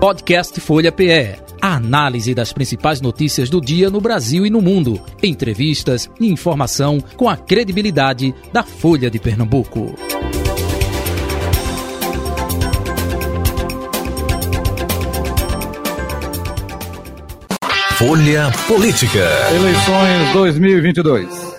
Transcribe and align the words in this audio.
Podcast 0.00 0.58
Folha 0.62 0.90
PE. 0.90 1.36
A 1.60 1.74
análise 1.74 2.34
das 2.34 2.54
principais 2.54 3.02
notícias 3.02 3.50
do 3.50 3.60
dia 3.60 3.90
no 3.90 4.00
Brasil 4.00 4.46
e 4.46 4.50
no 4.50 4.62
mundo. 4.62 4.98
Entrevistas 5.22 6.10
e 6.18 6.26
informação 6.26 6.98
com 7.18 7.28
a 7.28 7.36
credibilidade 7.36 8.34
da 8.50 8.62
Folha 8.62 9.10
de 9.10 9.18
Pernambuco. 9.18 9.94
Folha 17.98 18.50
Política. 18.66 19.28
Eleições 19.54 20.32
2022 20.32 21.50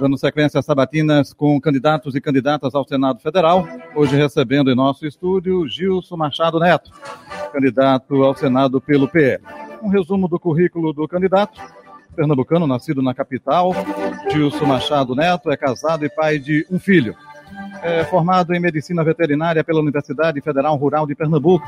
dando 0.00 0.18
sequência 0.18 0.58
às 0.58 0.66
sabatinas 0.66 1.32
com 1.32 1.60
candidatos 1.60 2.14
e 2.14 2.20
candidatas 2.20 2.74
ao 2.74 2.86
Senado 2.86 3.20
Federal. 3.20 3.66
Hoje 3.94 4.16
recebendo 4.16 4.70
em 4.70 4.74
nosso 4.74 5.06
estúdio 5.06 5.66
Gilson 5.68 6.16
Machado 6.16 6.58
Neto, 6.58 6.90
candidato 7.54 8.24
ao 8.24 8.34
Senado 8.34 8.80
pelo 8.80 9.06
PL. 9.06 9.40
Um 9.80 9.88
resumo 9.88 10.26
do 10.26 10.40
currículo 10.40 10.92
do 10.92 11.06
candidato. 11.06 11.60
Pernambucano, 12.16 12.66
nascido 12.66 13.00
na 13.00 13.14
capital. 13.14 13.72
Gilson 14.30 14.66
Machado 14.66 15.14
Neto 15.14 15.50
é 15.50 15.56
casado 15.56 16.04
e 16.04 16.08
pai 16.08 16.38
de 16.38 16.66
um 16.68 16.78
filho. 16.78 17.14
É 17.82 18.02
formado 18.04 18.52
em 18.54 18.60
medicina 18.60 19.04
veterinária 19.04 19.62
pela 19.62 19.80
Universidade 19.80 20.40
Federal 20.40 20.76
Rural 20.76 21.06
de 21.06 21.14
Pernambuco. 21.14 21.64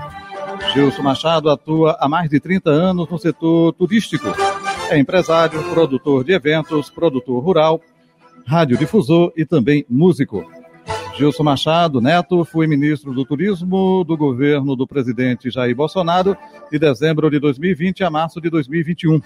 Gilson 0.72 1.02
Machado 1.02 1.50
atua 1.50 1.96
há 2.00 2.08
mais 2.08 2.28
de 2.28 2.40
30 2.40 2.70
anos 2.70 3.08
no 3.08 3.18
setor 3.18 3.72
turístico. 3.74 4.26
É 4.90 4.98
empresário, 4.98 5.62
produtor 5.70 6.24
de 6.24 6.32
eventos, 6.32 6.90
produtor 6.90 7.42
rural, 7.42 7.80
radiodifusor 8.44 9.32
e 9.36 9.44
também 9.44 9.84
músico. 9.88 10.44
Gilson 11.16 11.44
Machado 11.44 11.98
Neto 11.98 12.44
foi 12.44 12.66
ministro 12.66 13.14
do 13.14 13.24
Turismo 13.24 14.04
do 14.04 14.18
governo 14.18 14.76
do 14.76 14.86
presidente 14.86 15.50
Jair 15.50 15.74
Bolsonaro 15.74 16.36
de 16.70 16.78
dezembro 16.78 17.30
de 17.30 17.40
2020 17.40 18.04
a 18.04 18.10
março 18.10 18.38
de 18.38 18.50
2021. 18.50 19.22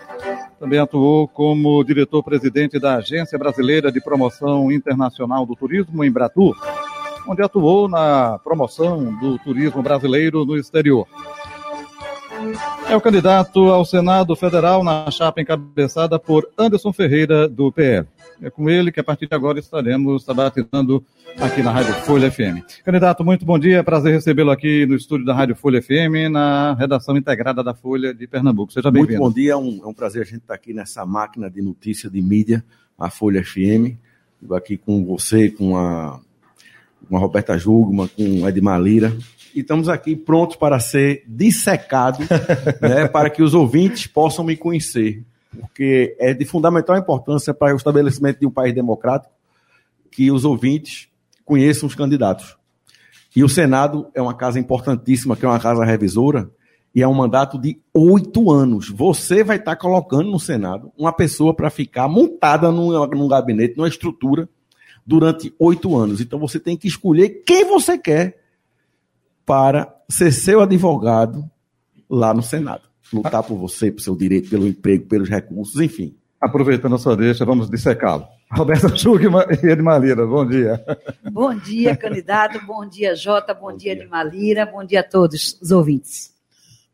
Também 0.60 0.78
atuou 0.78 1.26
como 1.26 1.82
diretor-presidente 1.82 2.78
da 2.78 2.96
Agência 2.96 3.36
Brasileira 3.36 3.90
de 3.90 4.00
Promoção 4.00 4.70
Internacional 4.70 5.44
do 5.44 5.56
Turismo, 5.56 6.04
Embratur, 6.04 6.56
onde 7.26 7.42
atuou 7.42 7.88
na 7.88 8.38
promoção 8.38 9.12
do 9.18 9.36
turismo 9.38 9.82
brasileiro 9.82 10.44
no 10.44 10.56
exterior. 10.56 11.08
É 12.88 12.96
o 12.96 13.00
candidato 13.00 13.68
ao 13.68 13.84
Senado 13.84 14.36
Federal 14.36 14.84
na 14.84 15.10
chapa 15.10 15.40
encabeçada 15.40 16.18
por 16.20 16.48
Anderson 16.56 16.92
Ferreira, 16.92 17.48
do 17.48 17.72
PL. 17.72 18.06
É 18.42 18.48
com 18.48 18.70
ele 18.70 18.90
que 18.90 19.00
a 19.00 19.04
partir 19.04 19.26
de 19.26 19.34
agora 19.34 19.58
estaremos 19.58 20.24
debatendo 20.24 21.04
aqui 21.38 21.62
na 21.62 21.70
Rádio 21.70 21.92
Folha 22.04 22.30
FM. 22.30 22.62
Candidato, 22.84 23.24
muito 23.24 23.44
bom 23.44 23.58
dia. 23.58 23.84
Prazer 23.84 24.12
recebê-lo 24.12 24.50
aqui 24.50 24.86
no 24.86 24.94
estúdio 24.94 25.26
da 25.26 25.34
Rádio 25.34 25.54
Folha 25.54 25.82
FM, 25.82 26.30
na 26.30 26.74
redação 26.74 27.16
integrada 27.16 27.62
da 27.62 27.74
Folha 27.74 28.14
de 28.14 28.26
Pernambuco. 28.26 28.72
Seja 28.72 28.90
bem-vindo. 28.90 29.20
Muito 29.20 29.28
bom 29.28 29.34
dia. 29.34 29.52
É 29.52 29.56
um, 29.56 29.80
é 29.84 29.86
um 29.86 29.94
prazer 29.94 30.22
a 30.22 30.24
gente 30.24 30.38
estar 30.38 30.54
aqui 30.54 30.72
nessa 30.72 31.04
máquina 31.04 31.50
de 31.50 31.60
notícia 31.60 32.08
de 32.08 32.20
mídia, 32.22 32.64
a 32.98 33.10
Folha 33.10 33.44
FM. 33.44 33.96
Estou 34.42 34.56
aqui 34.56 34.76
com 34.76 35.04
você, 35.04 35.50
com 35.50 35.76
a, 35.76 36.18
com 37.08 37.16
a 37.16 37.20
Roberta 37.20 37.58
Jugman, 37.58 38.08
com 38.08 38.46
a 38.46 38.48
Edmar 38.48 38.80
Lira. 38.80 39.16
E 39.54 39.60
estamos 39.60 39.88
aqui 39.88 40.16
prontos 40.16 40.56
para 40.56 40.80
ser 40.80 41.24
dissecado, 41.26 42.18
né, 42.80 43.06
para 43.08 43.28
que 43.28 43.42
os 43.42 43.54
ouvintes 43.54 44.06
possam 44.06 44.44
me 44.44 44.56
conhecer 44.56 45.24
porque 45.50 46.16
é 46.18 46.32
de 46.32 46.44
fundamental 46.44 46.96
importância 46.96 47.52
para 47.52 47.74
o 47.74 47.76
estabelecimento 47.76 48.38
de 48.38 48.46
um 48.46 48.50
país 48.50 48.74
democrático 48.74 49.32
que 50.10 50.30
os 50.30 50.44
ouvintes 50.44 51.08
conheçam 51.44 51.86
os 51.86 51.94
candidatos. 51.94 52.56
E 53.34 53.44
o 53.44 53.48
Senado 53.48 54.08
é 54.14 54.20
uma 54.20 54.34
casa 54.34 54.58
importantíssima, 54.58 55.36
que 55.36 55.44
é 55.44 55.48
uma 55.48 55.60
casa 55.60 55.84
revisora, 55.84 56.50
e 56.94 57.02
é 57.02 57.06
um 57.06 57.14
mandato 57.14 57.58
de 57.58 57.80
oito 57.94 58.50
anos. 58.50 58.88
Você 58.88 59.44
vai 59.44 59.56
estar 59.56 59.76
colocando 59.76 60.30
no 60.30 60.40
Senado 60.40 60.92
uma 60.98 61.12
pessoa 61.12 61.54
para 61.54 61.70
ficar 61.70 62.08
montada 62.08 62.72
num, 62.72 62.90
num 63.06 63.28
gabinete, 63.28 63.76
numa 63.76 63.88
estrutura, 63.88 64.48
durante 65.06 65.54
oito 65.58 65.96
anos. 65.96 66.20
Então 66.20 66.38
você 66.38 66.58
tem 66.58 66.76
que 66.76 66.88
escolher 66.88 67.42
quem 67.46 67.64
você 67.64 67.96
quer 67.96 68.40
para 69.46 69.94
ser 70.08 70.32
seu 70.32 70.60
advogado 70.60 71.48
lá 72.08 72.34
no 72.34 72.42
Senado 72.42 72.90
lutar 73.12 73.42
por 73.42 73.56
você, 73.56 73.90
por 73.90 74.00
seu 74.00 74.16
direito, 74.16 74.48
pelo 74.48 74.66
emprego, 74.66 75.06
pelos 75.06 75.28
recursos, 75.28 75.80
enfim. 75.80 76.14
Aproveitando 76.40 76.94
a 76.94 76.98
sua 76.98 77.16
deixa, 77.16 77.44
vamos 77.44 77.68
dissecá-lo. 77.68 78.26
Roberta 78.52 78.94
Schugman 78.96 79.44
e 79.62 79.66
Edmalira, 79.66 80.26
bom 80.26 80.46
dia. 80.46 80.84
Bom 81.30 81.54
dia, 81.54 81.96
candidato, 81.96 82.60
bom 82.66 82.86
dia, 82.86 83.14
Jota, 83.14 83.54
bom, 83.54 83.70
bom 83.70 83.76
dia, 83.76 83.94
dia, 83.94 84.04
Edmalira, 84.04 84.66
bom 84.66 84.84
dia 84.84 85.00
a 85.00 85.04
todos 85.04 85.56
os 85.60 85.70
ouvintes. 85.70 86.34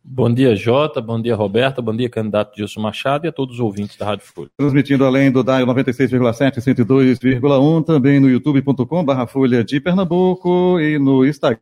Bom 0.05 0.33
dia, 0.33 0.55
Jota, 0.55 1.01
bom 1.01 1.21
dia, 1.21 1.35
Roberta, 1.35 1.83
bom 1.83 1.97
dia, 1.97 2.09
candidato 2.09 2.55
Gilson 2.57 2.81
Machado 2.81 3.27
e 3.27 3.29
a 3.29 3.33
todos 3.33 3.57
os 3.57 3.61
ouvintes 3.61 3.97
da 3.97 4.07
Rádio 4.07 4.25
Folha. 4.27 4.51
Transmitindo 4.57 5.05
além 5.05 5.33
do 5.33 5.43
DAI 5.43 5.65
96,7 5.65 6.59
102,1, 6.59 7.85
também 7.85 8.21
no 8.21 8.29
youtube.com 8.29 9.05
barra 9.05 9.27
Folha 9.27 9.65
de 9.65 9.81
Pernambuco 9.81 10.79
e 10.79 10.99
no 10.99 11.25
Instagram 11.27 11.59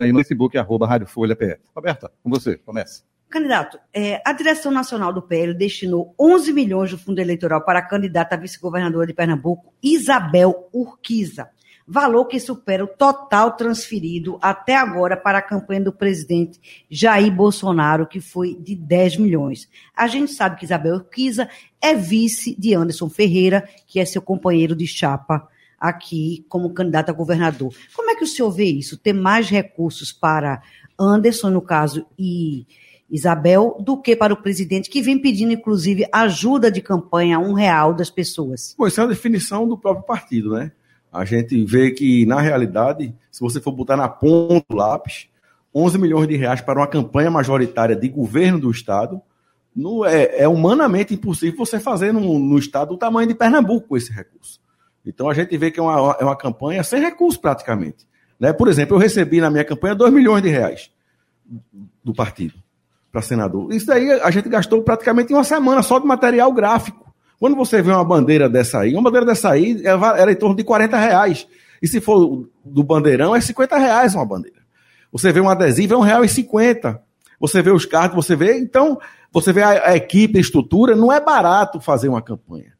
e 0.00 0.12
no 0.12 0.18
Facebook, 0.18 0.58
arroba 0.58 0.86
Rádio 0.86 1.06
Folha 1.06 1.36
PR. 1.36 1.58
Roberta, 1.74 2.10
com 2.22 2.28
você, 2.28 2.56
comece. 2.58 3.02
Candidato, 3.28 3.78
é, 3.92 4.22
a 4.24 4.32
direção 4.32 4.70
nacional 4.70 5.12
do 5.12 5.20
PL 5.20 5.52
destinou 5.52 6.14
11 6.18 6.52
milhões 6.52 6.90
do 6.90 6.98
fundo 6.98 7.18
eleitoral 7.18 7.64
para 7.64 7.80
a 7.80 7.86
candidata 7.86 8.36
a 8.36 8.38
vice-governadora 8.38 9.06
de 9.06 9.12
Pernambuco, 9.12 9.74
Isabel 9.82 10.68
Urquiza, 10.72 11.50
valor 11.86 12.26
que 12.26 12.38
supera 12.38 12.84
o 12.84 12.88
total 12.88 13.56
transferido 13.56 14.38
até 14.40 14.76
agora 14.76 15.16
para 15.16 15.38
a 15.38 15.42
campanha 15.42 15.82
do 15.82 15.92
presidente 15.92 16.60
Jair 16.88 17.32
Bolsonaro, 17.32 18.06
que 18.06 18.20
foi 18.20 18.54
de 18.54 18.76
10 18.76 19.16
milhões. 19.16 19.68
A 19.94 20.06
gente 20.06 20.32
sabe 20.32 20.56
que 20.56 20.64
Isabel 20.64 20.94
Urquiza 20.94 21.48
é 21.80 21.94
vice 21.94 22.54
de 22.58 22.74
Anderson 22.74 23.08
Ferreira, 23.08 23.68
que 23.88 23.98
é 23.98 24.04
seu 24.04 24.22
companheiro 24.22 24.74
de 24.76 24.86
chapa 24.86 25.48
aqui 25.78 26.46
como 26.48 26.72
candidato 26.72 27.10
a 27.10 27.12
governador. 27.12 27.74
Como 27.94 28.10
é 28.10 28.14
que 28.14 28.24
o 28.24 28.26
senhor 28.26 28.50
vê 28.50 28.64
isso? 28.64 28.96
Ter 28.96 29.12
mais 29.12 29.50
recursos 29.50 30.12
para 30.12 30.62
Anderson, 30.98 31.50
no 31.50 31.60
caso, 31.60 32.06
e 32.18 32.66
Isabel, 33.10 33.76
do 33.80 33.96
que 33.96 34.16
para 34.16 34.34
o 34.34 34.42
presidente, 34.42 34.90
que 34.90 35.00
vem 35.00 35.18
pedindo, 35.18 35.52
inclusive, 35.52 36.06
ajuda 36.12 36.70
de 36.70 36.80
campanha, 36.80 37.38
um 37.38 37.52
real 37.52 37.94
das 37.94 38.10
pessoas. 38.10 38.74
Pois 38.76 38.98
é 38.98 39.02
uma 39.02 39.08
definição 39.08 39.66
do 39.68 39.78
próprio 39.78 40.04
partido, 40.04 40.54
né? 40.54 40.72
A 41.12 41.24
gente 41.24 41.64
vê 41.64 41.92
que, 41.92 42.26
na 42.26 42.40
realidade, 42.40 43.14
se 43.30 43.40
você 43.40 43.60
for 43.60 43.72
botar 43.72 43.96
na 43.96 44.08
ponta 44.08 44.66
do 44.68 44.76
lápis, 44.76 45.28
11 45.74 45.98
milhões 45.98 46.28
de 46.28 46.36
reais 46.36 46.60
para 46.60 46.80
uma 46.80 46.86
campanha 46.86 47.30
majoritária 47.30 47.94
de 47.94 48.08
governo 48.08 48.58
do 48.58 48.70
Estado, 48.70 49.22
no, 49.74 50.04
é, 50.04 50.42
é, 50.42 50.48
humanamente 50.48 51.14
impossível 51.14 51.56
você 51.56 51.78
fazer 51.78 52.12
no, 52.12 52.38
no, 52.38 52.58
Estado 52.58 52.88
do 52.88 52.98
tamanho 52.98 53.28
de 53.28 53.34
Pernambuco 53.34 53.88
com 53.88 53.96
esse 53.96 54.10
recurso. 54.10 54.60
Então 55.04 55.30
a 55.30 55.34
gente 55.34 55.56
vê 55.56 55.70
que 55.70 55.78
é 55.78 55.82
uma, 55.82 56.16
é 56.18 56.24
uma 56.24 56.36
campanha 56.36 56.82
sem 56.82 57.00
recurso 57.00 57.40
praticamente. 57.40 58.06
Né? 58.40 58.52
Por 58.52 58.68
exemplo, 58.68 58.96
eu 58.96 59.00
recebi 59.00 59.40
na 59.40 59.50
minha 59.50 59.64
campanha 59.64 59.94
2 59.94 60.12
milhões 60.12 60.42
de 60.42 60.48
reais 60.48 60.90
do 62.02 62.12
partido 62.12 62.65
para 63.16 63.22
senador. 63.22 63.72
Isso 63.72 63.86
daí 63.86 64.10
a 64.12 64.30
gente 64.30 64.46
gastou 64.46 64.82
praticamente 64.82 65.32
uma 65.32 65.42
semana 65.42 65.82
só 65.82 65.98
de 65.98 66.06
material 66.06 66.52
gráfico. 66.52 67.14
Quando 67.40 67.56
você 67.56 67.80
vê 67.80 67.90
uma 67.90 68.04
bandeira 68.04 68.46
dessa 68.46 68.80
aí, 68.80 68.92
uma 68.92 69.04
bandeira 69.04 69.24
dessa 69.24 69.50
aí 69.50 69.82
era 70.18 70.30
em 70.30 70.34
torno 70.34 70.54
de 70.54 70.62
40 70.62 70.98
reais. 70.98 71.46
E 71.80 71.88
se 71.88 71.98
for 71.98 72.46
do 72.62 72.82
bandeirão, 72.82 73.34
é 73.34 73.40
50 73.40 73.78
reais 73.78 74.14
uma 74.14 74.26
bandeira. 74.26 74.58
Você 75.10 75.32
vê 75.32 75.40
um 75.40 75.48
adesivo, 75.48 75.94
é 75.94 75.96
um 75.96 76.02
real 76.02 76.24
e 76.24 76.28
cinquenta. 76.28 77.00
Você 77.40 77.62
vê 77.62 77.70
os 77.70 77.86
cards, 77.86 78.14
você 78.14 78.36
vê. 78.36 78.58
Então, 78.58 78.98
você 79.32 79.50
vê 79.50 79.62
a, 79.62 79.90
a 79.90 79.96
equipe, 79.96 80.36
a 80.36 80.40
estrutura, 80.40 80.94
não 80.94 81.10
é 81.10 81.18
barato 81.18 81.80
fazer 81.80 82.08
uma 82.08 82.20
campanha. 82.20 82.74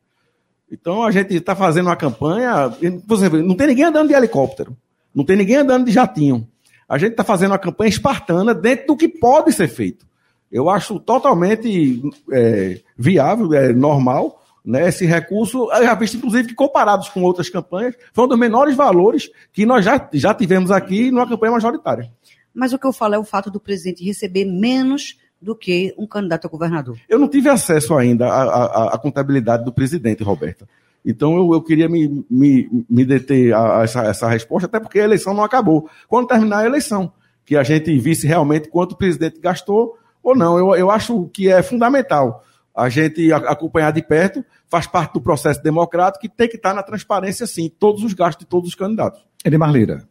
Então 0.71 1.03
a 1.03 1.11
gente 1.11 1.35
está 1.35 1.57
fazendo 1.57 1.87
uma 1.87 1.97
campanha. 1.97 2.75
Você 3.07 3.31
vê, 3.31 3.41
não 3.41 3.55
tem 3.55 3.69
ninguém 3.69 3.87
andando 3.87 4.09
de 4.09 4.15
helicóptero, 4.15 4.77
não 5.15 5.25
tem 5.25 5.37
ninguém 5.37 5.57
andando 5.57 5.87
de 5.87 5.93
jatinho. 5.93 6.47
A 6.87 6.99
gente 6.99 7.13
está 7.13 7.25
fazendo 7.25 7.53
uma 7.53 7.59
campanha 7.59 7.89
espartana 7.89 8.55
dentro 8.55 8.89
do 8.89 8.97
que 8.97 9.09
pode 9.09 9.51
ser 9.53 9.69
feito. 9.69 10.07
Eu 10.51 10.71
acho 10.71 10.99
totalmente 11.01 12.03
é, 12.33 12.81
viável, 12.97 13.53
é 13.55 13.73
normal, 13.73 14.43
né, 14.65 14.89
esse 14.89 15.07
recurso, 15.07 15.69
já 15.71 15.95
visto 15.95 16.17
inclusive 16.17 16.49
que 16.49 16.55
comparados 16.55 17.09
com 17.09 17.23
outras 17.23 17.49
campanhas, 17.49 17.95
foi 18.13 18.25
um 18.25 18.29
dos 18.29 18.39
menores 18.39 18.75
valores 18.75 19.31
que 19.53 19.65
nós 19.65 19.85
já, 19.85 20.09
já 20.13 20.35
tivemos 20.35 20.71
aqui 20.71 21.11
numa 21.11 21.29
campanha 21.29 21.53
majoritária. 21.53 22.11
Mas 22.53 22.73
o 22.73 22.79
que 22.79 22.87
eu 22.87 22.93
falo 22.93 23.15
é 23.15 23.19
o 23.19 23.25
fato 23.25 23.51
do 23.51 23.61
presidente 23.61 24.05
receber 24.05 24.45
menos 24.45 25.19
do 25.41 25.55
que 25.55 25.95
um 25.97 26.07
candidato 26.07 26.47
a 26.47 26.51
governador. 26.51 26.99
Eu 27.09 27.19
não 27.19 27.29
tive 27.29 27.49
acesso 27.49 27.95
ainda 27.95 28.27
à, 28.27 28.43
à, 28.43 28.95
à 28.95 28.99
contabilidade 28.99 29.65
do 29.65 29.73
presidente, 29.73 30.25
Roberta. 30.25 30.67
Então 31.05 31.37
eu, 31.37 31.53
eu 31.53 31.63
queria 31.63 31.89
me, 31.89 32.25
me, 32.29 32.85
me 32.91 33.05
deter 33.05 33.53
a, 33.55 33.81
a 33.81 33.85
essa, 33.85 34.03
essa 34.03 34.29
resposta, 34.29 34.67
até 34.67 34.81
porque 34.81 34.99
a 34.99 35.05
eleição 35.05 35.33
não 35.33 35.45
acabou. 35.45 35.89
Quando 36.09 36.27
terminar 36.27 36.61
a 36.61 36.67
eleição, 36.67 37.13
que 37.45 37.57
a 37.57 37.63
gente 37.63 37.97
visse 37.99 38.27
realmente 38.27 38.69
quanto 38.69 38.93
o 38.93 38.97
presidente 38.97 39.39
gastou 39.39 39.97
ou 40.27 40.37
não. 40.37 40.59
Eu, 40.59 40.75
eu 40.75 40.91
acho 40.91 41.29
que 41.33 41.49
é 41.49 41.63
fundamental 41.63 42.45
a 42.75 42.89
gente 42.89 43.33
acompanhar 43.33 43.91
de 43.91 44.03
perto, 44.03 44.45
faz 44.69 44.87
parte 44.87 45.15
do 45.15 45.21
processo 45.21 45.63
democrático 45.63 46.27
e 46.27 46.29
tem 46.29 46.49
que 46.49 46.57
estar 46.57 46.75
na 46.75 46.83
transparência, 46.83 47.47
sim, 47.47 47.71
todos 47.71 48.03
os 48.03 48.13
gastos 48.13 48.45
de 48.45 48.51
todos 48.51 48.69
os 48.69 48.75
candidatos. 48.75 49.25
Edmar 49.43 49.73
Lira. 49.73 50.07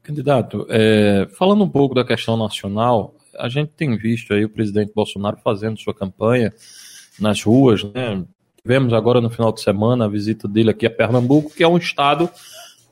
Candidato, 0.00 0.66
é, 0.68 1.26
falando 1.36 1.64
um 1.64 1.68
pouco 1.68 1.94
da 1.94 2.04
questão 2.04 2.36
nacional, 2.36 3.14
a 3.36 3.48
gente 3.48 3.72
tem 3.72 3.96
visto 3.96 4.32
aí 4.32 4.44
o 4.44 4.48
presidente 4.48 4.92
Bolsonaro 4.94 5.38
fazendo 5.42 5.78
sua 5.78 5.94
campanha 5.94 6.52
nas 7.18 7.42
ruas, 7.42 7.82
né? 7.84 8.22
Tivemos 8.62 8.92
agora 8.92 9.20
no 9.20 9.30
final 9.30 9.52
de 9.52 9.60
semana 9.60 10.04
a 10.04 10.08
visita 10.08 10.46
dele 10.46 10.70
aqui 10.70 10.86
a 10.86 10.90
Pernambuco, 10.90 11.50
que 11.50 11.64
é 11.64 11.68
um 11.68 11.78
estado 11.78 12.30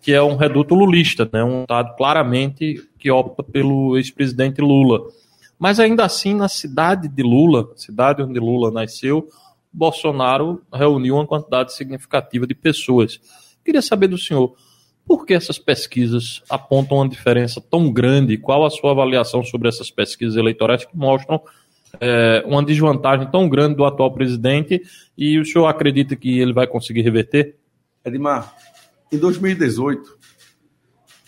que 0.02 0.12
é 0.12 0.22
um 0.22 0.34
reduto 0.34 0.74
lulista, 0.74 1.28
né? 1.32 1.44
Um 1.44 1.62
estado 1.62 1.94
claramente 1.96 2.82
que 2.98 3.10
opta 3.10 3.42
pelo 3.42 3.96
ex-presidente 3.96 4.60
Lula. 4.60 5.00
Mas 5.60 5.78
ainda 5.78 6.06
assim, 6.06 6.34
na 6.34 6.48
cidade 6.48 7.06
de 7.06 7.22
Lula, 7.22 7.70
cidade 7.76 8.22
onde 8.22 8.40
Lula 8.40 8.70
nasceu, 8.70 9.28
Bolsonaro 9.70 10.62
reuniu 10.72 11.16
uma 11.16 11.26
quantidade 11.26 11.74
significativa 11.74 12.46
de 12.46 12.54
pessoas. 12.54 13.20
Queria 13.62 13.82
saber 13.82 14.08
do 14.08 14.16
senhor, 14.16 14.56
por 15.04 15.26
que 15.26 15.34
essas 15.34 15.58
pesquisas 15.58 16.42
apontam 16.48 16.96
uma 16.96 17.08
diferença 17.08 17.60
tão 17.60 17.92
grande? 17.92 18.38
Qual 18.38 18.64
a 18.64 18.70
sua 18.70 18.92
avaliação 18.92 19.44
sobre 19.44 19.68
essas 19.68 19.90
pesquisas 19.90 20.36
eleitorais 20.36 20.86
que 20.86 20.96
mostram 20.96 21.42
é, 22.00 22.42
uma 22.46 22.64
desvantagem 22.64 23.30
tão 23.30 23.46
grande 23.46 23.74
do 23.74 23.84
atual 23.84 24.14
presidente 24.14 24.80
e 25.14 25.38
o 25.38 25.44
senhor 25.44 25.66
acredita 25.66 26.16
que 26.16 26.40
ele 26.40 26.54
vai 26.54 26.66
conseguir 26.66 27.02
reverter? 27.02 27.56
Edmar, 28.02 28.56
em 29.12 29.18
2018, 29.18 30.18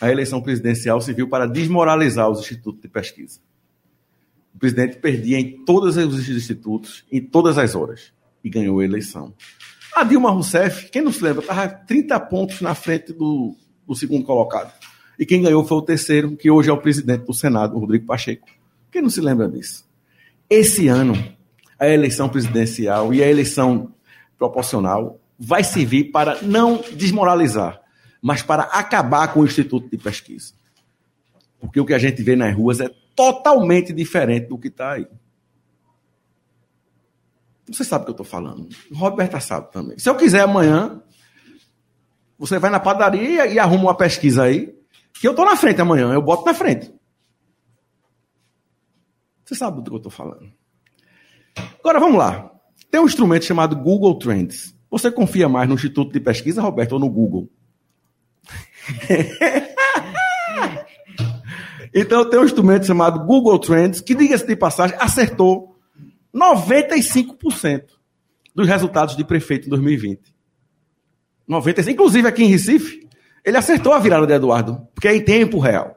a 0.01 0.11
eleição 0.11 0.41
presidencial 0.41 1.03
serviu 1.03 1.29
para 1.29 1.45
desmoralizar 1.45 2.31
os 2.31 2.41
institutos 2.41 2.81
de 2.81 2.89
pesquisa. 2.89 3.39
Presidente 4.63 4.99
perdia 4.99 5.41
em 5.41 5.65
todos 5.65 5.97
os 5.97 6.29
institutos, 6.29 7.05
em 7.11 7.21
todas 7.21 7.59
as 7.59 7.75
horas, 7.75 8.13
e 8.45 8.49
ganhou 8.49 8.79
a 8.79 8.85
eleição. 8.85 9.35
A 9.93 10.05
Dilma 10.05 10.31
Rousseff, 10.31 10.89
quem 10.89 11.03
não 11.03 11.11
se 11.11 11.21
lembra, 11.21 11.41
estava 11.41 11.69
30 11.69 12.21
pontos 12.21 12.61
na 12.61 12.73
frente 12.73 13.13
do, 13.13 13.57
do 13.85 13.97
segundo 13.97 14.25
colocado. 14.25 14.73
E 15.19 15.27
quem 15.27 15.43
ganhou 15.43 15.65
foi 15.65 15.79
o 15.79 15.83
terceiro, 15.83 16.37
que 16.37 16.49
hoje 16.49 16.71
é 16.71 16.73
o 16.73 16.79
presidente 16.79 17.25
do 17.25 17.35
Senado, 17.35 17.77
Rodrigo 17.77 18.07
Pacheco. 18.07 18.47
Quem 18.89 19.03
não 19.03 19.11
se 19.11 19.21
lembra 19.21 19.49
disso? 19.49 19.85
Esse 20.49 20.87
ano, 20.87 21.15
a 21.77 21.89
eleição 21.89 22.29
presidencial 22.29 23.13
e 23.13 23.21
a 23.21 23.29
eleição 23.29 23.93
proporcional 24.39 25.19
vai 25.37 25.65
servir 25.65 26.13
para 26.13 26.41
não 26.41 26.85
desmoralizar, 26.95 27.81
mas 28.23 28.45
para 28.45 28.63
acabar 28.63 29.27
com 29.35 29.41
o 29.41 29.45
Instituto 29.45 29.91
de 29.91 29.99
Pesquisa. 29.99 30.53
Porque 31.61 31.81
o 31.81 31.85
que 31.85 31.95
a 31.95 31.99
gente 31.99 32.23
vê 32.23 32.37
nas 32.37 32.55
ruas 32.55 32.79
é 32.79 33.02
totalmente 33.15 33.93
diferente 33.93 34.49
do 34.49 34.59
que 34.59 34.69
está 34.69 34.93
aí. 34.93 35.07
Você 37.67 37.85
sabe 37.85 38.03
o 38.03 38.05
que 38.07 38.11
eu 38.11 38.23
estou 38.23 38.27
falando. 38.27 38.69
Roberta 38.93 39.41
sabe 39.41 39.71
também. 39.73 39.99
Se 39.99 40.09
eu 40.09 40.17
quiser 40.17 40.41
amanhã, 40.41 41.03
você 42.39 42.59
vai 42.59 42.71
na 42.71 42.81
padaria 42.81 43.47
e 43.47 43.59
arruma 43.59 43.85
uma 43.85 43.97
pesquisa 43.97 44.45
aí, 44.45 44.75
que 45.15 45.27
eu 45.27 45.33
estou 45.33 45.45
na 45.45 45.57
frente 45.57 45.81
amanhã, 45.81 46.13
eu 46.13 46.23
boto 46.23 46.45
na 46.45 46.55
frente. 46.55 46.93
Você 49.45 49.55
sabe 49.55 49.77
do 49.77 49.85
que 49.85 49.93
eu 49.93 49.99
estou 49.99 50.13
falando. 50.13 50.53
Agora 51.79 52.01
vamos 52.01 52.19
lá. 52.19 52.51
Tem 52.91 53.01
um 53.01 53.07
instrumento 53.07 53.45
chamado 53.45 53.77
Google 53.77 54.19
Trends. 54.19 54.75
Você 54.91 55.11
confia 55.11 55.49
mais 55.49 55.69
no 55.69 55.75
Instituto 55.75 56.13
de 56.13 56.21
Pesquisa, 56.21 56.61
Roberto, 56.61 56.93
ou 56.93 56.99
no 56.99 57.09
Google? 57.09 57.49
então 61.95 62.29
tem 62.29 62.41
um 62.41 62.45
instrumento 62.45 62.87
chamado 62.87 63.25
Google 63.25 63.59
Trends, 63.59 64.01
que, 64.01 64.15
diga-se 64.15 64.47
de 64.47 64.57
passagem, 64.57 64.97
acertou 64.99 65.77
95% 66.35 67.85
dos 68.55 68.67
resultados 68.67 69.17
de 69.17 69.25
prefeito 69.25 69.67
em 69.67 69.71
2020. 69.71 70.35
95%. 71.49 71.89
Inclusive 71.89 72.29
aqui 72.29 72.45
em 72.45 72.49
Recife, 72.49 73.09
ele 73.45 73.57
acertou 73.57 73.93
a 73.93 73.99
virada 73.99 74.27
de 74.27 74.33
Eduardo, 74.33 74.87
porque 74.95 75.09
é 75.09 75.17
em 75.17 75.25
tempo 75.25 75.59
real. 75.59 75.95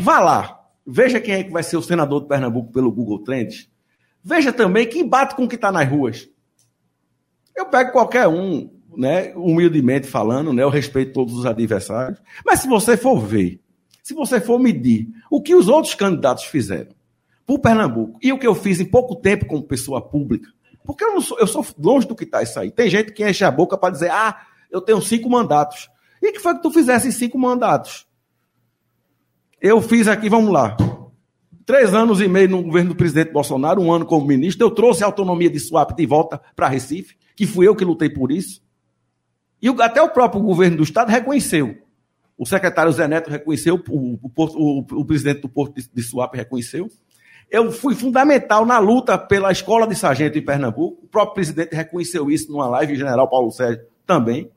Vá 0.00 0.18
lá, 0.18 0.60
veja 0.86 1.20
quem 1.20 1.34
é 1.34 1.44
que 1.44 1.50
vai 1.50 1.62
ser 1.62 1.76
o 1.76 1.82
senador 1.82 2.22
de 2.22 2.28
Pernambuco 2.28 2.72
pelo 2.72 2.90
Google 2.90 3.22
Trends. 3.22 3.68
Veja 4.22 4.52
também 4.52 4.86
quem 4.86 5.06
bate 5.06 5.34
com 5.34 5.44
o 5.44 5.48
que 5.48 5.54
está 5.54 5.70
nas 5.70 5.88
ruas. 5.88 6.28
Eu 7.56 7.66
pego 7.66 7.92
qualquer 7.92 8.26
um, 8.26 8.70
né, 8.96 9.32
humildemente 9.34 10.06
falando, 10.06 10.52
né, 10.52 10.62
eu 10.62 10.70
respeito 10.70 11.12
todos 11.12 11.34
os 11.34 11.46
adversários. 11.46 12.20
Mas 12.44 12.60
se 12.60 12.68
você 12.68 12.96
for 12.96 13.20
ver, 13.20 13.60
se 14.10 14.14
você 14.14 14.40
for 14.40 14.58
medir 14.58 15.08
o 15.30 15.40
que 15.40 15.54
os 15.54 15.68
outros 15.68 15.94
candidatos 15.94 16.42
fizeram 16.42 16.90
por 17.46 17.60
Pernambuco 17.60 18.18
e 18.20 18.32
o 18.32 18.38
que 18.40 18.46
eu 18.46 18.56
fiz 18.56 18.80
em 18.80 18.84
pouco 18.84 19.14
tempo 19.14 19.46
como 19.46 19.62
pessoa 19.62 20.02
pública, 20.02 20.50
porque 20.84 21.04
eu, 21.04 21.20
sou, 21.20 21.38
eu 21.38 21.46
sou 21.46 21.64
longe 21.78 22.08
do 22.08 22.16
que 22.16 22.24
está 22.24 22.42
isso 22.42 22.58
aí. 22.58 22.72
Tem 22.72 22.90
gente 22.90 23.12
que 23.12 23.24
enche 23.24 23.44
a 23.44 23.52
boca 23.52 23.78
para 23.78 23.92
dizer, 23.92 24.10
ah, 24.10 24.36
eu 24.68 24.80
tenho 24.80 25.00
cinco 25.00 25.30
mandatos. 25.30 25.88
E 26.20 26.32
que 26.32 26.40
foi 26.40 26.56
que 26.56 26.62
tu 26.62 26.72
fizesse 26.72 27.12
cinco 27.12 27.38
mandatos? 27.38 28.04
Eu 29.62 29.80
fiz 29.80 30.08
aqui, 30.08 30.28
vamos 30.28 30.52
lá. 30.52 30.76
Três 31.64 31.94
anos 31.94 32.20
e 32.20 32.26
meio 32.26 32.48
no 32.48 32.64
governo 32.64 32.88
do 32.88 32.96
presidente 32.96 33.30
Bolsonaro, 33.30 33.80
um 33.80 33.92
ano 33.92 34.04
como 34.04 34.26
ministro, 34.26 34.66
eu 34.66 34.72
trouxe 34.72 35.04
a 35.04 35.06
autonomia 35.06 35.48
de 35.48 35.60
Suape 35.60 35.94
de 35.94 36.04
volta 36.04 36.40
para 36.56 36.66
Recife, 36.66 37.14
que 37.36 37.46
fui 37.46 37.68
eu 37.68 37.76
que 37.76 37.84
lutei 37.84 38.10
por 38.10 38.32
isso. 38.32 38.60
E 39.62 39.68
até 39.68 40.02
o 40.02 40.10
próprio 40.10 40.42
governo 40.42 40.78
do 40.78 40.82
estado 40.82 41.10
reconheceu. 41.10 41.76
O 42.40 42.46
secretário 42.46 42.90
Zé 42.90 43.06
Neto 43.06 43.28
reconheceu, 43.28 43.78
o, 43.86 44.18
o, 44.34 44.78
o, 44.92 45.04
presidente 45.04 45.42
do 45.42 45.48
Porto 45.50 45.74
de, 45.74 45.86
de 45.92 46.02
Suape 46.02 46.38
reconheceu. 46.38 46.88
Eu 47.50 47.70
fui 47.70 47.94
fundamental 47.94 48.64
na 48.64 48.78
luta 48.78 49.18
pela 49.18 49.52
escola 49.52 49.86
de 49.86 49.94
sargento 49.94 50.38
em 50.38 50.42
Pernambuco. 50.42 51.04
O 51.04 51.06
próprio 51.06 51.34
presidente 51.34 51.76
reconheceu 51.76 52.30
isso 52.30 52.50
numa 52.50 52.66
live, 52.66 52.94
o 52.94 52.96
general 52.96 53.28
Paulo 53.28 53.50
Sérgio 53.50 53.84
também. 54.06 54.50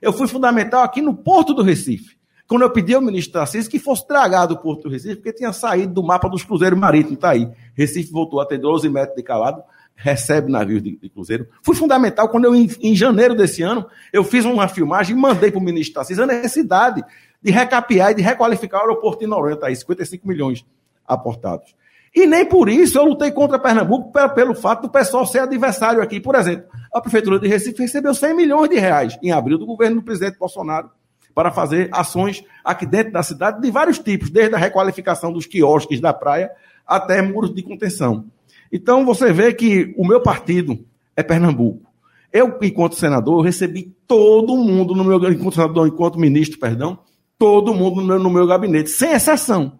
Eu 0.00 0.14
fui 0.14 0.26
fundamental 0.26 0.82
aqui 0.82 1.02
no 1.02 1.14
Porto 1.14 1.52
do 1.52 1.62
Recife. 1.62 2.16
Quando 2.48 2.62
eu 2.62 2.70
pedi 2.70 2.94
ao 2.94 3.02
ministro 3.02 3.34
Tarcísio 3.34 3.70
que 3.70 3.78
fosse 3.78 4.06
tragado 4.06 4.54
o 4.54 4.58
Porto 4.58 4.84
do 4.84 4.88
Recife, 4.88 5.16
porque 5.16 5.34
tinha 5.34 5.52
saído 5.52 5.92
do 5.92 6.02
mapa 6.02 6.30
dos 6.30 6.42
cruzeiros 6.42 6.78
marítimos, 6.78 7.16
está 7.16 7.32
aí. 7.32 7.46
Recife 7.74 8.10
voltou 8.10 8.40
a 8.40 8.46
ter 8.46 8.56
12 8.56 8.88
metros 8.88 9.14
de 9.14 9.22
calado, 9.22 9.62
recebe 9.96 10.52
navios 10.52 10.82
de, 10.82 10.96
de 10.96 11.08
cruzeiro. 11.08 11.48
Fui 11.62 11.74
fundamental 11.74 12.28
quando 12.28 12.44
eu, 12.44 12.54
em, 12.54 12.70
em, 12.80 12.94
janeiro 12.94 13.34
desse 13.34 13.62
ano, 13.62 13.86
eu 14.12 14.22
fiz 14.22 14.44
uma 14.44 14.68
filmagem 14.68 15.16
e 15.16 15.18
mandei 15.18 15.50
para 15.50 15.58
o 15.58 15.62
ministro 15.62 15.94
Tarcísio 15.94 16.22
a 16.22 16.26
necessidade 16.26 17.02
de 17.42 17.50
recapear 17.50 18.12
e 18.12 18.14
de 18.14 18.22
requalificar 18.22 18.80
o 18.80 18.84
aeroporto 18.84 19.20
de 19.20 19.26
Noronha, 19.26 19.56
tá 19.56 19.68
aí, 19.68 19.76
55 19.76 20.28
milhões 20.28 20.64
aportados. 21.06 21.74
E 22.14 22.26
nem 22.26 22.46
por 22.46 22.68
isso 22.68 22.98
eu 22.98 23.04
lutei 23.04 23.30
contra 23.30 23.58
Pernambuco 23.58 24.10
pelo, 24.12 24.28
pelo 24.30 24.54
fato 24.54 24.82
do 24.82 24.90
pessoal 24.90 25.26
ser 25.26 25.40
adversário 25.40 26.02
aqui. 26.02 26.20
Por 26.20 26.34
exemplo, 26.34 26.66
a 26.92 27.00
Prefeitura 27.00 27.38
de 27.38 27.46
Recife 27.46 27.82
recebeu 27.82 28.14
100 28.14 28.34
milhões 28.34 28.70
de 28.70 28.78
reais 28.78 29.18
em 29.22 29.32
abril 29.32 29.58
do 29.58 29.66
governo 29.66 29.96
do 29.96 30.02
presidente 30.02 30.38
Bolsonaro 30.38 30.90
para 31.34 31.50
fazer 31.52 31.90
ações 31.92 32.42
aqui 32.64 32.86
dentro 32.86 33.12
da 33.12 33.22
cidade 33.22 33.60
de 33.60 33.70
vários 33.70 33.98
tipos, 33.98 34.30
desde 34.30 34.54
a 34.54 34.58
requalificação 34.58 35.30
dos 35.30 35.44
quiosques 35.44 36.00
da 36.00 36.12
praia 36.12 36.50
até 36.86 37.20
muros 37.20 37.54
de 37.54 37.62
contenção. 37.62 38.24
Então 38.72 39.04
você 39.04 39.32
vê 39.32 39.52
que 39.52 39.94
o 39.96 40.06
meu 40.06 40.20
partido 40.20 40.78
é 41.16 41.22
Pernambuco. 41.22 41.86
Eu, 42.32 42.58
enquanto 42.62 42.96
senador, 42.96 43.42
recebi 43.42 43.94
todo 44.06 44.56
mundo 44.56 44.94
no 44.94 45.04
meu 45.04 45.16
enquanto 45.30 45.54
senador, 45.54 45.88
enquanto 45.88 46.18
ministro, 46.18 46.58
perdão, 46.58 46.98
todo 47.38 47.74
mundo 47.74 48.00
no 48.00 48.06
meu, 48.06 48.18
no 48.18 48.30
meu 48.30 48.46
gabinete, 48.46 48.90
sem 48.90 49.12
exceção. 49.12 49.78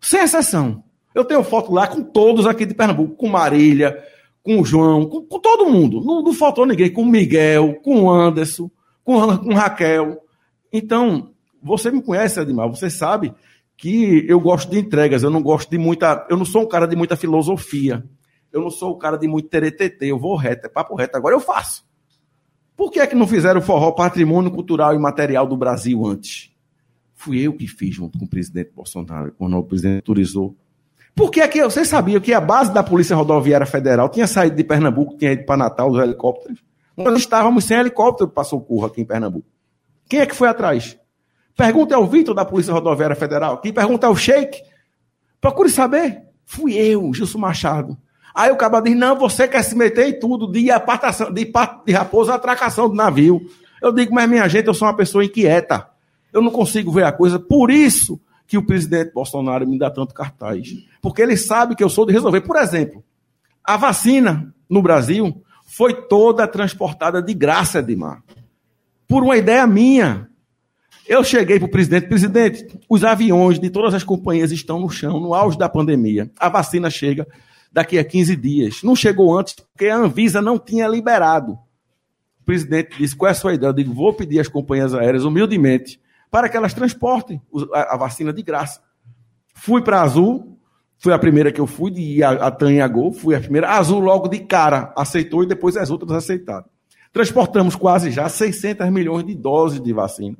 Sem 0.00 0.20
exceção. 0.22 0.84
Eu 1.14 1.24
tenho 1.24 1.42
foto 1.42 1.72
lá 1.72 1.86
com 1.86 2.02
todos 2.02 2.46
aqui 2.46 2.66
de 2.66 2.74
Pernambuco, 2.74 3.16
com 3.16 3.28
Marília, 3.28 3.98
com 4.42 4.62
João, 4.64 5.06
com, 5.06 5.22
com 5.22 5.38
todo 5.40 5.70
mundo. 5.70 6.02
Não, 6.04 6.22
não, 6.22 6.32
faltou 6.34 6.66
ninguém, 6.66 6.92
com 6.92 7.04
Miguel, 7.04 7.80
com 7.82 8.10
Anderson, 8.10 8.70
com, 9.02 9.38
com 9.38 9.54
Raquel. 9.54 10.18
Então, 10.70 11.30
você 11.62 11.90
me 11.90 12.02
conhece, 12.02 12.38
Edmar, 12.38 12.68
você 12.68 12.90
sabe 12.90 13.32
que 13.76 14.24
eu 14.28 14.38
gosto 14.38 14.70
de 14.70 14.78
entregas, 14.78 15.22
eu 15.22 15.30
não 15.30 15.42
gosto 15.42 15.70
de 15.70 15.78
muita. 15.78 16.26
Eu 16.30 16.36
não 16.36 16.44
sou 16.44 16.62
um 16.62 16.68
cara 16.68 16.86
de 16.86 16.94
muita 16.94 17.16
filosofia. 17.16 18.04
Eu 18.52 18.60
não 18.60 18.70
sou 18.70 18.92
o 18.92 18.96
cara 18.96 19.16
de 19.16 19.28
muito 19.28 19.48
teretetê, 19.48 20.06
eu 20.06 20.18
vou 20.18 20.36
reto, 20.36 20.66
é 20.66 20.68
papo 20.68 20.94
reto. 20.94 21.16
Agora 21.16 21.34
eu 21.34 21.40
faço. 21.40 21.84
Por 22.76 22.90
que 22.90 23.00
é 23.00 23.06
que 23.06 23.14
não 23.14 23.26
fizeram 23.26 23.60
o 23.60 23.62
forró 23.62 23.92
patrimônio 23.92 24.50
cultural 24.50 24.94
e 24.94 24.98
material 24.98 25.46
do 25.46 25.56
Brasil 25.56 26.04
antes? 26.06 26.50
Fui 27.14 27.40
eu 27.40 27.52
que 27.54 27.66
fiz 27.66 27.94
junto 27.94 28.18
com 28.18 28.24
o 28.24 28.28
presidente 28.28 28.70
Bolsonaro, 28.74 29.32
quando 29.38 29.56
o 29.56 29.64
presidente 29.64 29.96
autorizou 29.96 30.54
por 31.16 31.30
que 31.30 31.40
é 31.40 31.48
que 31.48 31.64
vocês 31.64 31.88
sabiam 31.88 32.20
que 32.20 32.34
a 32.34 32.40
base 32.42 32.70
da 32.74 32.82
Polícia 32.82 33.16
Rodoviária 33.16 33.66
Federal 33.66 34.06
tinha 34.10 34.26
saído 34.26 34.54
de 34.54 34.62
Pernambuco, 34.62 35.16
tinha 35.16 35.32
ido 35.32 35.46
para 35.46 35.56
Natal 35.56 35.90
dos 35.90 35.98
helicópteros? 35.98 36.62
Nós 36.94 37.16
estávamos 37.16 37.64
sem 37.64 37.78
helicóptero 37.78 38.28
para 38.28 38.44
socorro 38.44 38.84
aqui 38.84 39.00
em 39.00 39.04
Pernambuco. 39.06 39.48
Quem 40.06 40.20
é 40.20 40.26
que 40.26 40.36
foi 40.36 40.46
atrás? 40.46 40.98
Pergunta 41.56 41.96
ao 41.96 42.06
Vitor 42.06 42.34
da 42.34 42.44
Polícia 42.44 42.70
Rodoviária 42.70 43.16
Federal. 43.16 43.62
Quem 43.62 43.72
pergunta 43.72 44.06
ao 44.06 44.14
Sheik. 44.14 44.60
Procure 45.40 45.70
saber. 45.70 46.22
Fui 46.44 46.74
eu, 46.74 47.10
Gilson 47.14 47.38
Machado. 47.38 47.96
Aí 48.36 48.50
o 48.50 48.56
cabra 48.56 48.82
diz: 48.82 48.94
não, 48.94 49.18
você 49.18 49.48
quer 49.48 49.62
se 49.62 49.74
meter 49.74 50.08
em 50.08 50.20
tudo, 50.20 50.46
de 50.46 50.70
apartação, 50.70 51.32
de, 51.32 51.50
de 51.86 51.92
raposa 51.92 52.34
atracação 52.34 52.86
do 52.86 52.94
navio. 52.94 53.40
Eu 53.80 53.90
digo, 53.90 54.14
mas 54.14 54.28
minha 54.28 54.46
gente, 54.46 54.66
eu 54.66 54.74
sou 54.74 54.86
uma 54.86 54.94
pessoa 54.94 55.24
inquieta. 55.24 55.88
Eu 56.30 56.42
não 56.42 56.50
consigo 56.50 56.92
ver 56.92 57.04
a 57.04 57.12
coisa. 57.12 57.38
Por 57.38 57.70
isso 57.70 58.20
que 58.46 58.58
o 58.58 58.66
presidente 58.66 59.12
Bolsonaro 59.14 59.66
me 59.66 59.78
dá 59.78 59.90
tanto 59.90 60.12
cartaz. 60.12 60.68
Porque 61.00 61.22
ele 61.22 61.34
sabe 61.34 61.74
que 61.74 61.82
eu 61.82 61.88
sou 61.88 62.04
de 62.04 62.12
resolver. 62.12 62.42
Por 62.42 62.56
exemplo, 62.56 63.02
a 63.64 63.78
vacina 63.78 64.54
no 64.68 64.82
Brasil 64.82 65.42
foi 65.66 65.94
toda 65.94 66.46
transportada 66.46 67.22
de 67.22 67.32
graça, 67.32 67.78
Edmar. 67.78 68.22
Por 69.08 69.22
uma 69.22 69.38
ideia 69.38 69.66
minha. 69.66 70.28
Eu 71.08 71.24
cheguei 71.24 71.58
para 71.58 71.66
o 71.66 71.70
presidente, 71.70 72.08
presidente, 72.08 72.66
os 72.88 73.02
aviões 73.04 73.58
de 73.58 73.70
todas 73.70 73.94
as 73.94 74.02
companhias 74.02 74.50
estão 74.50 74.80
no 74.80 74.90
chão, 74.90 75.20
no 75.20 75.32
auge 75.32 75.56
da 75.56 75.68
pandemia. 75.68 76.30
A 76.38 76.48
vacina 76.48 76.90
chega 76.90 77.26
daqui 77.72 77.98
a 77.98 78.04
15 78.04 78.36
dias. 78.36 78.82
Não 78.82 78.96
chegou 78.96 79.38
antes 79.38 79.54
porque 79.54 79.86
a 79.86 79.96
Anvisa 79.96 80.40
não 80.40 80.58
tinha 80.58 80.86
liberado. 80.88 81.52
O 82.40 82.44
presidente 82.44 82.96
disse: 82.98 83.16
qual 83.16 83.28
é 83.28 83.32
a 83.32 83.34
sua 83.34 83.54
ideia? 83.54 83.70
Eu 83.70 83.74
digo: 83.74 83.92
vou 83.92 84.12
pedir 84.12 84.40
às 84.40 84.48
companhias 84.48 84.94
aéreas, 84.94 85.24
humildemente, 85.24 86.00
para 86.30 86.48
que 86.48 86.56
elas 86.56 86.74
transportem 86.74 87.40
a, 87.72 87.96
vacina 87.96 88.32
de 88.32 88.42
graça. 88.42 88.80
Fui 89.54 89.82
para 89.82 90.02
Azul, 90.02 90.58
foi 90.98 91.12
a 91.12 91.18
primeira 91.18 91.50
que 91.50 91.60
eu 91.60 91.66
fui, 91.66 91.90
de 91.90 92.22
a, 92.22 92.30
a 92.30 92.50
TAM 92.50 92.72
e 92.72 92.80
a 92.80 92.88
Gol, 92.88 93.12
fui 93.12 93.34
a 93.34 93.40
primeira. 93.40 93.68
A 93.68 93.78
Azul 93.78 94.00
logo 94.00 94.28
de 94.28 94.40
cara 94.40 94.92
aceitou 94.96 95.42
e 95.42 95.46
depois 95.46 95.76
as 95.76 95.90
outras 95.90 96.12
aceitaram. 96.12 96.66
Transportamos 97.12 97.74
quase 97.74 98.10
já 98.10 98.28
600 98.28 98.90
milhões 98.90 99.24
de 99.24 99.34
doses 99.34 99.80
de 99.80 99.92
vacina. 99.92 100.36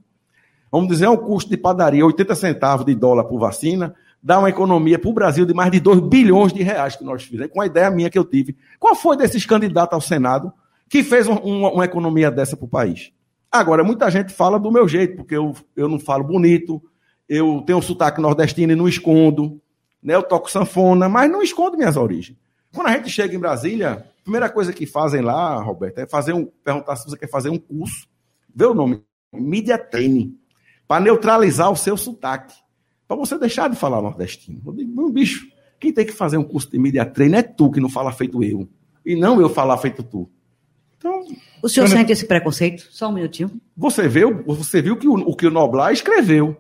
Vamos 0.71 0.89
dizer, 0.89 1.07
é 1.07 1.11
um 1.11 1.17
custo 1.17 1.49
de 1.49 1.57
padaria, 1.57 2.05
80 2.05 2.35
centavos 2.35 2.85
de 2.85 2.95
dólar 2.95 3.25
por 3.25 3.39
vacina, 3.39 3.95
dá 4.27 4.41
uma 4.41 4.49
economia 4.49 4.99
para 4.99 5.09
o 5.09 5.13
Brasil 5.13 5.47
de 5.47 5.55
mais 5.55 5.71
de 5.71 5.79
2 5.79 6.01
bilhões 6.01 6.53
de 6.53 6.61
reais 6.61 6.97
que 6.97 7.05
nós 7.05 7.23
fizemos, 7.23 7.53
com 7.53 7.61
a 7.61 7.67
ideia 7.67 7.89
minha 7.93 8.11
que 8.11 8.19
eu 8.19 8.25
tive. 8.25 8.57
Qual 8.77 8.93
foi 8.97 9.17
desses 9.17 9.47
candidatos 9.47 9.95
ao 9.95 10.01
Senado 10.01 10.53
que 10.89 11.05
fez 11.05 11.29
um, 11.29 11.35
uma, 11.35 11.71
uma, 11.71 11.85
economia 11.85 12.29
dessa 12.29 12.57
para 12.57 12.65
o 12.65 12.69
país? 12.69 13.13
Agora, 13.53 13.85
muita 13.85 14.11
gente 14.11 14.33
fala 14.33 14.59
do 14.59 14.73
meu 14.73 14.89
jeito, 14.89 15.15
porque 15.15 15.37
eu, 15.37 15.55
eu 15.77 15.89
não 15.89 16.01
falo 16.01 16.25
bonito, 16.25 16.83
eu 17.29 17.63
tenho 17.65 17.79
um 17.79 17.83
sotaque 17.83 18.21
nordestino 18.21 18.73
e 18.73 18.75
não 18.75 18.89
escondo, 18.89 19.63
né? 20.03 20.17
eu 20.17 20.25
toco 20.25 20.51
sanfona, 20.51 21.09
mas 21.09 21.31
não 21.31 21.41
escondo 21.41 21.77
minhas 21.77 21.97
origens. 21.97 22.37
Quando 22.75 22.89
a 22.89 22.95
gente 22.95 23.09
chega 23.11 23.33
em 23.33 23.39
Brasília, 23.39 23.93
a 23.93 24.23
primeira 24.25 24.51
coisa 24.51 24.73
que 24.73 24.87
fazem 24.87 25.21
lá, 25.21 25.63
Roberto, 25.63 25.99
é 25.99 26.07
fazer 26.07 26.33
um, 26.33 26.47
perguntar 26.65 26.97
se 26.97 27.09
você 27.09 27.17
quer 27.17 27.31
fazer 27.31 27.49
um 27.49 27.59
curso, 27.59 28.09
vê 28.53 28.65
o 28.65 28.75
nome, 28.75 29.05
Media 29.33 29.79
Training 29.79 30.37
para 30.89 31.01
neutralizar 31.01 31.71
o 31.71 31.77
seu 31.77 31.97
sotaque. 31.97 32.66
Para 33.07 33.17
você 33.17 33.39
deixar 33.39 33.71
de 33.71 33.77
falar 33.77 34.03
nordestino. 34.03 34.61
Eu 34.67 34.73
digo, 34.73 34.95
meu 34.95 35.11
bicho, 35.11 35.47
quem 35.79 35.93
tem 35.93 36.05
que 36.05 36.13
fazer 36.13 36.37
um 36.37 36.45
curso 36.45 36.71
de 36.71 36.79
media 36.79 37.05
treino 37.05 37.37
é 37.37 37.43
tu 37.43 37.71
que 37.71 37.81
não 37.81 37.89
fala 37.89 38.13
feito 38.13 38.43
eu. 38.43 38.69
E 39.05 39.15
não 39.15 39.41
eu 39.41 39.49
falar 39.49 39.79
feito 39.79 40.03
tu. 40.03 40.29
Então, 40.99 41.25
o 41.63 41.69
senhor 41.69 41.89
sente 41.89 42.11
esse 42.11 42.27
preconceito? 42.27 42.89
Só 42.91 43.09
um 43.09 43.13
minutinho. 43.13 43.61
Você 43.77 44.09
viu, 44.09 44.43
você 44.45 44.83
viu 44.83 44.97
que 44.97 45.07
o, 45.07 45.15
o 45.15 45.37
que 45.37 45.47
o 45.47 45.51
Noblar 45.51 45.93
escreveu, 45.93 46.57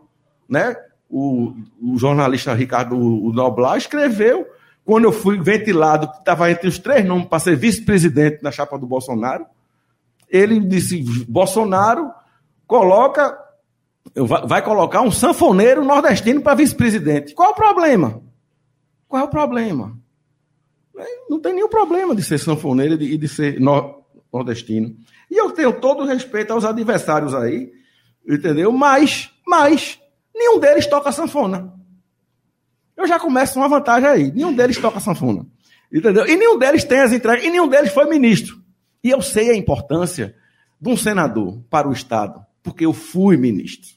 né? 0.48 0.76
O, 1.08 1.52
o 1.80 1.96
jornalista 1.96 2.52
Ricardo 2.52 2.96
o 2.96 3.32
Noblar 3.32 3.76
escreveu 3.76 4.46
quando 4.84 5.04
eu 5.04 5.12
fui 5.12 5.40
ventilado, 5.40 6.10
que 6.10 6.18
estava 6.18 6.50
entre 6.50 6.68
os 6.68 6.78
três 6.78 7.04
nomes 7.04 7.26
para 7.26 7.40
ser 7.40 7.56
vice-presidente 7.56 8.42
na 8.42 8.52
chapa 8.52 8.78
do 8.78 8.86
Bolsonaro. 8.86 9.46
Ele 10.28 10.60
disse: 10.60 11.02
Bolsonaro 11.28 12.10
coloca 12.66 13.36
vai 14.14 14.62
colocar 14.62 15.02
um 15.02 15.10
sanfoneiro 15.10 15.84
nordestino 15.84 16.40
para 16.40 16.54
vice-presidente. 16.54 17.34
Qual 17.34 17.50
o 17.50 17.54
problema? 17.54 18.22
Qual 19.08 19.22
é 19.22 19.24
o 19.24 19.28
problema? 19.28 19.98
Não 21.28 21.40
tem 21.40 21.54
nenhum 21.54 21.68
problema 21.68 22.14
de 22.14 22.22
ser 22.22 22.38
sanfoneiro 22.38 22.94
e 22.94 22.98
de, 22.98 23.16
de, 23.18 23.28
ser 23.28 23.60
nordestino. 24.32 24.96
E 25.30 25.36
eu 25.36 25.50
tenho 25.50 25.80
todo 25.80 26.02
o 26.02 26.06
respeito 26.06 26.52
aos 26.52 26.64
adversários 26.64 27.34
aí, 27.34 27.70
entendeu? 28.26 28.72
Mas, 28.72 29.30
mas, 29.46 30.00
nenhum 30.34 30.58
deles 30.58 30.86
toca 30.86 31.12
sanfona. 31.12 31.74
Eu 32.96 33.06
já 33.06 33.18
começo 33.18 33.58
uma 33.58 33.68
vantagem 33.68 34.08
aí. 34.08 34.32
Nenhum 34.32 34.54
deles 34.54 34.78
toca 34.78 35.00
sanfona. 35.00 35.46
Entendeu? 35.92 36.26
E 36.26 36.36
nenhum 36.36 36.58
deles 36.58 36.82
tem 36.82 37.00
as 37.00 37.12
entregas, 37.12 37.44
e 37.44 37.50
nenhum 37.50 37.68
deles 37.68 37.92
foi 37.92 38.06
ministro. 38.06 38.60
E 39.04 39.10
eu 39.10 39.20
sei 39.20 39.50
a 39.50 39.56
importância 39.56 40.34
de 40.80 40.90
um 40.90 40.96
senador 40.96 41.62
para 41.70 41.88
o 41.88 41.92
Estado, 41.92 42.44
porque 42.66 42.84
eu 42.84 42.92
fui 42.92 43.36
ministro. 43.36 43.94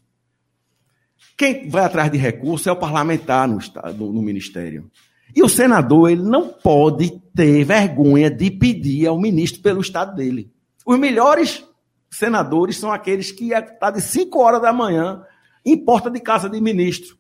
Quem 1.36 1.68
vai 1.68 1.84
atrás 1.84 2.12
de 2.12 2.20
recurso 2.20 2.70
é 2.70 2.72
o 2.72 2.76
parlamentar 2.76 3.48
no, 3.48 3.58
estado, 3.58 4.14
no 4.14 4.22
ministério. 4.22 4.92
E 5.36 5.42
o 5.42 5.50
senador 5.50 6.12
ele 6.12 6.22
não 6.22 6.50
pode 6.50 7.20
ter 7.34 7.64
vergonha 7.64 8.30
de 8.30 8.52
pedir 8.52 9.08
ao 9.08 9.20
ministro 9.20 9.60
pelo 9.64 9.82
estado 9.82 10.16
dele. 10.16 10.52
Os 10.86 11.00
melhores 11.00 11.66
senadores 12.12 12.78
são 12.78 12.92
aqueles 12.92 13.32
que 13.32 13.54
estão 13.54 13.80
tá 13.80 13.90
de 13.90 14.02
5 14.02 14.38
horas 14.40 14.62
da 14.62 14.72
manhã 14.72 15.24
em 15.66 15.76
porta 15.76 16.12
de 16.12 16.20
casa 16.20 16.48
de 16.48 16.62
ministro, 16.62 17.18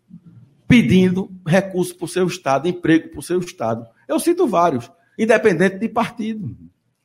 pedindo 0.67 1.31
recurso 1.47 1.97
para 1.97 2.05
o 2.05 2.09
seu 2.09 2.27
estado, 2.27 2.67
emprego 2.67 3.09
para 3.09 3.19
o 3.19 3.23
seu 3.23 3.39
estado. 3.39 3.87
Eu 4.07 4.19
cito 4.19 4.47
vários, 4.47 4.91
independente 5.17 5.79
de 5.79 5.89
partido. 5.89 6.55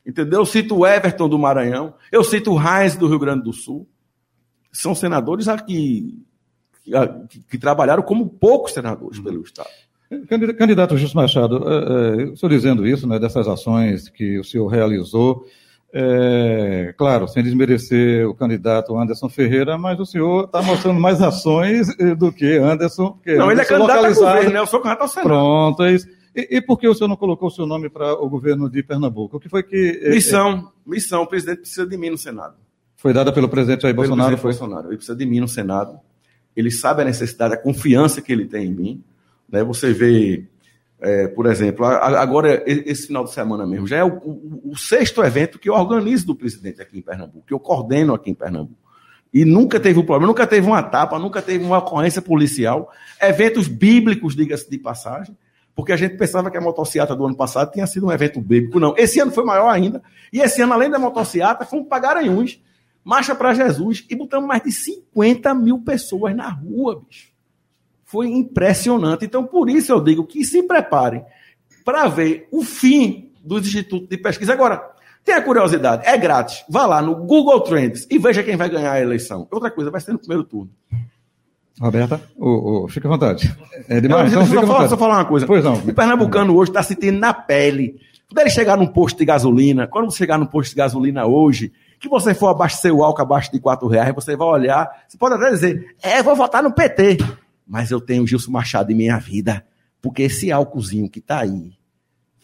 Entendeu? 0.05 0.41
Eu 0.41 0.47
cito 0.47 0.77
o 0.77 0.87
Everton 0.87 1.31
do 1.31 1.39
Maranhão, 1.39 1.95
eu 2.13 2.23
cito 2.23 2.53
o 2.53 2.61
Heinz 2.61 2.95
do 2.95 3.09
Rio 3.09 3.19
Grande 3.19 3.45
do 3.45 3.55
Sul. 3.55 3.89
São 4.75 4.95
senadores 4.95 5.49
aqui 5.49 6.23
que, 6.85 7.41
que 7.51 7.59
trabalharam 7.59 8.03
como 8.03 8.29
poucos 8.29 8.73
senadores 8.73 9.19
pelo 9.21 9.43
Estado. 9.43 9.71
Candidato 10.59 10.97
Justo 10.97 11.17
Machado, 11.17 11.65
é, 11.67 12.23
é, 12.23 12.25
o 12.27 12.37
senhor 12.37 12.51
dizendo 12.51 12.87
isso, 12.87 13.07
né, 13.09 13.19
dessas 13.19 13.49
ações 13.49 14.09
que 14.09 14.39
o 14.39 14.45
senhor 14.45 14.67
realizou, 14.67 15.45
é, 15.93 16.93
claro, 16.97 17.27
sem 17.27 17.43
desmerecer 17.43 18.29
o 18.29 18.35
candidato 18.35 18.97
Anderson 18.99 19.29
Ferreira, 19.29 19.79
mas 19.79 19.99
o 19.99 20.05
senhor 20.05 20.45
está 20.45 20.61
mostrando 20.61 21.01
mais 21.01 21.23
ações 21.23 21.89
eh, 22.01 22.17
do 22.17 22.33
que 22.33 22.57
Anderson. 22.59 23.17
Que 23.23 23.37
não, 23.37 23.49
Anderson 23.49 23.53
ele 23.53 23.61
é 23.61 23.65
candidato 23.65 23.97
localizado. 23.97 24.27
a 24.27 24.33
governo, 24.33 24.53
né? 24.55 24.59
Eu 24.59 24.67
sou 24.67 24.81
candidato 24.81 25.03
ao 25.03 25.09
Senado. 25.09 25.29
Pronto, 25.29 25.83
é 25.85 25.93
isso. 25.93 26.09
E, 26.35 26.57
e, 26.57 26.61
por 26.61 26.81
que 26.81 26.89
o 26.89 26.95
senhor 26.95 27.07
não 27.07 27.17
colocou 27.17 27.47
o 27.47 27.51
seu 27.51 27.65
nome 27.65 27.89
para 27.89 28.13
o 28.13 28.29
governo 28.29 28.69
de 28.69 28.83
Pernambuco? 28.83 29.37
O 29.37 29.41
que 29.41 29.49
foi 29.49 29.63
que... 29.63 30.01
Missão, 30.11 30.73
missão. 30.85 31.23
O 31.23 31.29
presidente 31.29 31.61
precisa 31.61 31.87
de 31.87 31.97
mim 31.97 32.11
no 32.11 32.19
Senado. 32.19 32.57
Foi 33.05 33.13
dada 33.13 33.33
pelo 33.33 33.49
presidente 33.49 33.83
Jair 33.83 33.95
pelo 33.95 34.09
Bolsonaro? 34.09 34.37
Presidente 34.37 34.59
Bolsonaro. 34.59 34.89
Ele 34.89 34.97
precisa 34.97 35.17
de 35.17 35.27
mim 35.27 35.39
no 35.39 35.47
Senado 35.47 36.01
ele 36.57 36.71
sabe 36.71 37.03
a 37.03 37.05
necessidade, 37.05 37.55
a 37.55 37.57
confiança 37.57 38.23
que 38.23 38.33
ele 38.33 38.47
tem 38.47 38.67
em 38.67 38.73
mim. 38.73 39.05
Né? 39.49 39.65
Você 39.65 39.93
vê, 39.93 40.45
é, 41.01 41.27
por 41.29 41.47
exemplo, 41.47 41.85
agora, 41.85 42.63
esse 42.67 43.09
final 43.09 43.25
de 43.25 43.33
semana 43.33 43.67
mesmo, 43.67 43.87
já 43.87 43.97
é 43.97 44.05
o, 44.05 44.15
o, 44.17 44.71
o, 44.73 44.77
sexto 44.77 45.23
evento 45.23 45.59
que 45.59 45.69
eu 45.69 45.75
organizo 45.75 46.27
do 46.27 46.35
presidente 46.35 46.81
aqui 46.81 46.99
em 46.99 47.03
Pernambuco, 47.03 47.45
que 47.47 47.53
eu 47.53 47.59
coordeno 47.59 48.15
aqui 48.15 48.31
em 48.31 48.35
Pernambuco. 48.35 48.79
E 49.33 49.45
nunca 49.45 49.81
teve 49.81 49.99
um 49.99 50.05
problema, 50.05 50.29
nunca 50.29 50.47
teve 50.47 50.65
uma 50.65 50.81
tapa, 50.81 51.19
nunca 51.19 51.43
teve 51.43 51.65
uma 51.65 51.79
ocorrência 51.79 52.23
policial. 52.23 52.89
Eventos 53.21 53.67
bíblicos, 53.67 54.37
diga-se 54.37 54.71
de 54.71 54.79
passagem, 54.79 55.37
porque 55.75 55.91
a 55.93 55.97
gente 55.97 56.17
pensava 56.17 56.53
que 56.53 56.57
a 56.57 56.61
motocicleta 56.61 57.17
do 57.17 57.27
ano 57.27 57.37
passado 57.37 57.73
tinha 57.73 57.85
sido 57.89 58.07
um 58.07 58.13
evento 58.13 58.41
bíblico. 58.41 58.79
Não, 58.79 58.95
esse 58.97 59.19
ano 59.19 59.33
foi 59.33 59.45
maior 59.45 59.69
ainda. 59.69 60.01
E 60.33 60.41
esse 60.41 60.63
ano, 60.63 60.73
além 60.73 60.89
da 60.89 61.01
motocicleta, 61.01 61.65
fomos 61.65 61.89
para 61.89 61.99
Garanhuns, 61.99 62.61
Marcha 63.05 63.35
para 63.35 63.53
Jesus 63.53 64.05
e 64.09 64.17
botamos 64.17 64.49
mais 64.49 64.63
de 64.63 64.73
50 64.73 65.55
mil 65.55 65.79
pessoas 65.81 66.35
na 66.35 66.49
rua, 66.49 67.03
bicho. 67.07 67.29
Foi 68.05 68.29
impressionante. 68.29 69.27
Então, 69.27 69.45
por 69.45 69.69
isso 69.69 69.93
eu 69.93 70.01
digo 70.01 70.25
que 70.25 70.45
se 70.45 70.63
preparem 70.63 71.23
para 71.85 72.09
ver 72.09 72.49
o 72.51 72.63
fim 72.63 73.31
dos 73.45 73.67
institutos 73.67 74.09
de 74.09 74.17
pesquisa. 74.17 74.55
Agora, 74.55 74.83
tenha 75.23 75.43
curiosidade, 75.43 76.07
é 76.07 76.17
grátis. 76.17 76.65
Vá 76.69 76.87
lá 76.87 77.03
no 77.03 77.15
Google 77.15 77.61
Trends 77.61 78.07
e 78.11 78.19
veja 78.19 78.43
quem 78.43 78.57
vai 78.57 78.71
ganhar 78.71 78.93
a 78.93 79.01
eleição. 79.01 79.47
Outra 79.51 79.71
coisa, 79.71 79.91
vai 79.91 80.01
ser 80.01 80.13
no 80.13 80.19
primeiro 80.19 80.45
turno. 80.45 80.71
Roberta, 81.81 82.21
oh, 82.39 82.85
oh, 82.85 82.89
fica 82.89 83.09
à 83.09 83.11
vontade. 83.11 83.53
É 83.89 84.01
demais, 84.01 84.33
não, 84.33 84.43
então, 84.45 84.67
só, 84.67 84.89
só 84.89 84.97
falar 84.97 85.17
uma 85.17 85.25
coisa. 85.25 85.45
Pois 85.45 85.65
não. 85.65 85.75
O 85.75 85.93
pernambucano 85.93 86.55
hoje 86.57 86.71
está 86.71 86.83
sentindo 86.83 87.19
na 87.19 87.35
pele. 87.35 88.01
Quando 88.29 88.39
ele 88.39 88.51
chegar 88.51 88.77
num 88.77 88.87
posto 88.87 89.19
de 89.19 89.25
gasolina, 89.25 89.87
quando 89.87 90.11
você 90.11 90.19
chegar 90.19 90.39
num 90.39 90.47
posto 90.47 90.71
de 90.71 90.77
gasolina 90.77 91.27
hoje, 91.27 91.73
que 92.01 92.09
você 92.09 92.35
for 92.35 92.49
abastecer 92.49 92.93
o 92.93 93.03
álcool 93.03 93.23
abaixo 93.23 93.51
de 93.53 93.61
4 93.61 93.87
reais, 93.89 94.15
você 94.15 94.37
vai 94.37 94.49
olhar, 94.49 95.05
você 95.09 95.17
pode 95.17 95.35
até 95.35 95.51
dizer, 95.51 95.97
é, 96.03 96.23
vou 96.23 96.37
votar 96.37 96.63
no 96.63 96.73
PT. 96.73 97.19
Mas 97.67 97.91
eu 97.91 98.01
tenho 98.01 98.27
Gilson 98.27 98.51
Machado 98.51 98.93
em 98.93 98.95
minha 98.95 99.19
vida, 99.19 99.65
porque 100.03 100.23
esse 100.23 100.53
álcoolzinho 100.53 101.09
que 101.09 101.19
está 101.19 101.41
aí, 101.41 101.73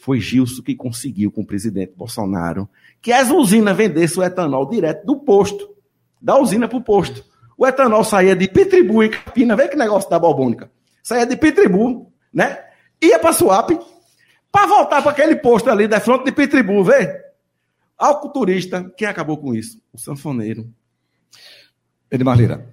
foi 0.00 0.18
Gilson 0.18 0.62
que 0.62 0.74
conseguiu 0.74 1.30
com 1.30 1.42
o 1.42 1.46
presidente 1.46 1.92
Bolsonaro 1.94 2.68
que 3.02 3.12
as 3.12 3.30
usinas 3.30 3.76
vendessem 3.76 4.22
o 4.22 4.24
etanol 4.24 4.68
direto 4.68 5.04
do 5.04 5.16
posto, 5.16 5.74
da 6.20 6.38
usina 6.38 6.66
para 6.66 6.78
o 6.78 6.82
posto. 6.82 7.22
O 7.56 7.66
etanol 7.66 8.02
saía 8.02 8.34
de 8.34 8.48
Pitribu 8.48 9.02
em 9.02 9.10
Capina, 9.10 9.54
vê 9.54 9.68
que 9.68 9.76
negócio 9.76 10.08
da 10.08 10.18
bobônica. 10.18 10.70
Saía 11.02 11.26
de 11.26 11.36
Pitribu, 11.36 12.10
né? 12.32 12.58
Ia 13.02 13.18
para 13.18 13.34
Suape, 13.34 13.78
para 14.50 14.66
voltar 14.66 15.02
para 15.02 15.10
aquele 15.10 15.36
posto 15.36 15.70
ali 15.70 15.86
da 15.86 16.00
fronte 16.00 16.24
de 16.24 16.32
Pitribu, 16.32 16.82
vê? 16.82 17.29
Alculturista, 18.00 18.90
quem 18.96 19.06
acabou 19.06 19.36
com 19.36 19.54
isso? 19.54 19.78
O 19.92 19.98
sanfoneiro. 19.98 20.72
Edmar 22.10 22.38
Lira. 22.38 22.72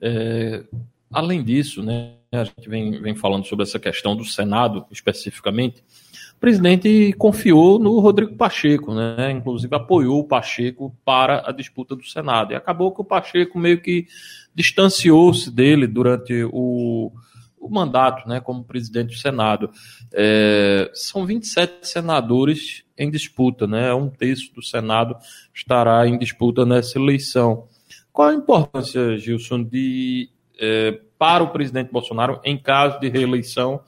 É, 0.00 0.64
além 1.12 1.44
disso, 1.44 1.82
né, 1.82 2.14
a 2.32 2.44
gente 2.44 2.66
vem, 2.66 3.02
vem 3.02 3.14
falando 3.14 3.44
sobre 3.44 3.64
essa 3.64 3.78
questão 3.78 4.16
do 4.16 4.24
Senado, 4.24 4.86
especificamente. 4.90 5.84
O 6.36 6.40
presidente 6.40 7.12
confiou 7.18 7.78
no 7.78 8.00
Rodrigo 8.00 8.34
Pacheco, 8.34 8.94
né? 8.94 9.30
Inclusive 9.30 9.76
apoiou 9.76 10.20
o 10.20 10.26
Pacheco 10.26 10.96
para 11.04 11.46
a 11.46 11.52
disputa 11.52 11.94
do 11.94 12.04
Senado. 12.04 12.52
E 12.52 12.56
acabou 12.56 12.92
que 12.92 13.02
o 13.02 13.04
Pacheco 13.04 13.58
meio 13.58 13.80
que 13.80 14.06
distanciou-se 14.54 15.50
dele 15.50 15.86
durante 15.86 16.44
o, 16.50 17.12
o 17.58 17.68
mandato, 17.68 18.26
né, 18.28 18.40
como 18.40 18.64
presidente 18.64 19.08
do 19.08 19.18
Senado. 19.18 19.70
É, 20.12 20.90
são 20.94 21.26
27 21.26 21.86
senadores 21.86 22.83
em 22.96 23.10
disputa, 23.10 23.66
né? 23.66 23.92
Um 23.94 24.08
terço 24.08 24.52
do 24.54 24.62
Senado 24.62 25.16
estará 25.54 26.06
em 26.06 26.18
disputa 26.18 26.64
nessa 26.64 26.98
eleição. 26.98 27.66
Qual 28.12 28.28
a 28.28 28.34
importância, 28.34 29.16
Gilson, 29.16 29.62
de 29.62 30.28
é, 30.58 31.00
para 31.18 31.42
o 31.42 31.50
presidente 31.50 31.90
Bolsonaro, 31.90 32.40
em 32.44 32.56
caso 32.56 33.00
de 33.00 33.08
reeleição, 33.08 33.80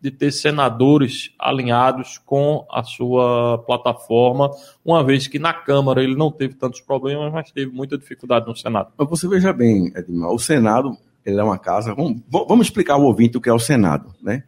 de 0.00 0.10
ter 0.10 0.32
senadores 0.32 1.30
alinhados 1.38 2.18
com 2.18 2.66
a 2.70 2.82
sua 2.82 3.58
plataforma, 3.66 4.50
uma 4.84 5.04
vez 5.04 5.26
que 5.26 5.38
na 5.38 5.52
Câmara 5.52 6.02
ele 6.02 6.16
não 6.16 6.30
teve 6.30 6.54
tantos 6.54 6.80
problemas, 6.80 7.30
mas 7.32 7.50
teve 7.52 7.70
muita 7.70 7.98
dificuldade 7.98 8.46
no 8.46 8.56
Senado. 8.56 8.92
Mas 8.96 9.08
você 9.08 9.28
veja 9.28 9.52
bem, 9.52 9.92
Edmar, 9.94 10.30
o 10.30 10.38
Senado 10.38 10.96
ele 11.24 11.38
é 11.38 11.42
uma 11.44 11.58
casa. 11.58 11.94
Vamos, 11.94 12.22
vamos 12.28 12.66
explicar 12.66 12.94
ao 12.94 13.02
ouvinte 13.02 13.36
o 13.36 13.40
que 13.40 13.48
é 13.48 13.52
o 13.52 13.58
Senado. 13.58 14.14
Né? 14.22 14.42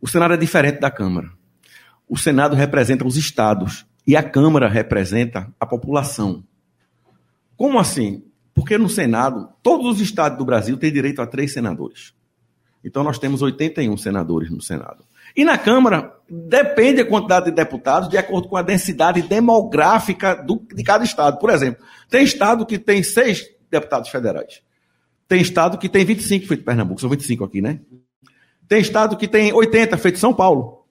O 0.00 0.08
Senado 0.08 0.34
é 0.34 0.36
diferente 0.36 0.78
da 0.78 0.90
Câmara. 0.90 1.28
O 2.08 2.16
Senado 2.16 2.54
representa 2.54 3.06
os 3.06 3.16
estados 3.16 3.86
e 4.06 4.16
a 4.16 4.22
Câmara 4.22 4.68
representa 4.68 5.52
a 5.58 5.66
população. 5.66 6.44
Como 7.56 7.78
assim? 7.78 8.22
Porque 8.54 8.78
no 8.78 8.88
Senado, 8.88 9.48
todos 9.62 9.86
os 9.86 10.00
estados 10.00 10.38
do 10.38 10.44
Brasil 10.44 10.76
têm 10.76 10.92
direito 10.92 11.20
a 11.20 11.26
três 11.26 11.52
senadores. 11.52 12.14
Então 12.84 13.02
nós 13.02 13.18
temos 13.18 13.40
81 13.40 13.96
senadores 13.96 14.50
no 14.50 14.60
Senado. 14.60 15.04
E 15.34 15.44
na 15.44 15.56
Câmara, 15.58 16.14
depende 16.28 17.00
a 17.00 17.06
quantidade 17.06 17.46
de 17.46 17.52
deputados 17.52 18.08
de 18.08 18.18
acordo 18.18 18.48
com 18.48 18.56
a 18.56 18.62
densidade 18.62 19.22
demográfica 19.22 20.34
do, 20.34 20.62
de 20.72 20.82
cada 20.84 21.02
estado. 21.02 21.38
Por 21.38 21.50
exemplo, 21.50 21.84
tem 22.10 22.22
estado 22.22 22.66
que 22.66 22.78
tem 22.78 23.02
seis 23.02 23.44
deputados 23.70 24.10
federais. 24.10 24.62
Tem 25.26 25.40
estado 25.40 25.78
que 25.78 25.88
tem 25.88 26.04
25, 26.04 26.46
feito 26.46 26.64
Pernambuco, 26.64 27.00
são 27.00 27.10
25 27.10 27.44
aqui, 27.44 27.62
né? 27.62 27.80
Tem 28.68 28.80
estado 28.80 29.16
que 29.16 29.26
tem 29.26 29.52
80, 29.52 29.96
feito 29.96 30.18
São 30.18 30.32
Paulo. 30.32 30.83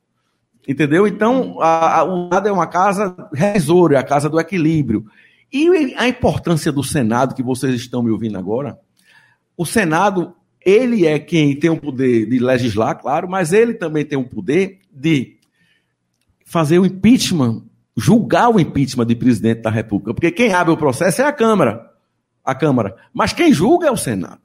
Entendeu? 0.68 1.06
Então, 1.06 1.58
a, 1.60 2.00
a, 2.00 2.04
o 2.04 2.30
Senado 2.30 2.48
é 2.48 2.52
uma 2.52 2.68
casa 2.68 3.16
revisora, 3.34 3.96
é 3.96 4.00
a 4.00 4.04
casa 4.04 4.30
do 4.30 4.40
equilíbrio. 4.40 5.06
E 5.52 5.94
a 5.98 6.08
importância 6.08 6.72
do 6.72 6.84
Senado, 6.84 7.36
que 7.36 7.44
vocês 7.44 7.76
estão 7.76 8.02
me 8.02 8.10
ouvindo 8.10 8.38
agora, 8.38 8.80
o 9.58 9.66
Senado, 9.66 10.34
ele 10.66 11.06
é 11.06 11.20
quem 11.20 11.56
tem 11.56 11.70
o 11.70 11.80
poder 11.80 12.28
de 12.28 12.40
legislar, 12.40 13.00
claro, 13.00 13.30
mas 13.30 13.54
ele 13.54 13.74
também 13.74 14.06
tem 14.06 14.18
o 14.18 14.28
poder 14.28 14.80
de 14.92 15.38
fazer 16.46 16.80
o 16.80 16.86
impeachment, 16.86 17.64
julgar 17.96 18.50
o 18.50 18.60
impeachment 18.60 19.06
de 19.06 19.16
presidente 19.16 19.62
da 19.62 19.70
República. 19.70 20.14
Porque 20.14 20.32
quem 20.32 20.54
abre 20.54 20.74
o 20.74 20.78
processo 20.78 21.22
é 21.22 21.26
a 21.26 21.34
Câmara. 21.34 21.92
A 22.44 22.56
Câmara. 22.56 22.96
Mas 23.14 23.34
quem 23.34 23.54
julga 23.54 23.88
é 23.88 23.92
o 23.92 23.98
Senado. 23.98 24.42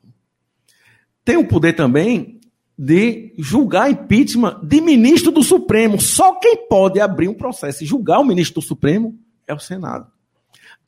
Tem 1.24 1.36
o 1.36 1.46
poder 1.46 1.74
também 1.74 2.37
de 2.78 3.34
julgar 3.36 3.90
impeachment 3.90 4.60
de 4.62 4.80
ministro 4.80 5.32
do 5.32 5.42
Supremo. 5.42 6.00
Só 6.00 6.34
quem 6.34 6.68
pode 6.68 7.00
abrir 7.00 7.28
um 7.28 7.34
processo 7.34 7.82
e 7.82 7.86
julgar 7.86 8.20
o 8.20 8.24
ministro 8.24 8.60
do 8.60 8.66
Supremo 8.66 9.18
é 9.46 9.52
o 9.52 9.58
Senado 9.58 10.06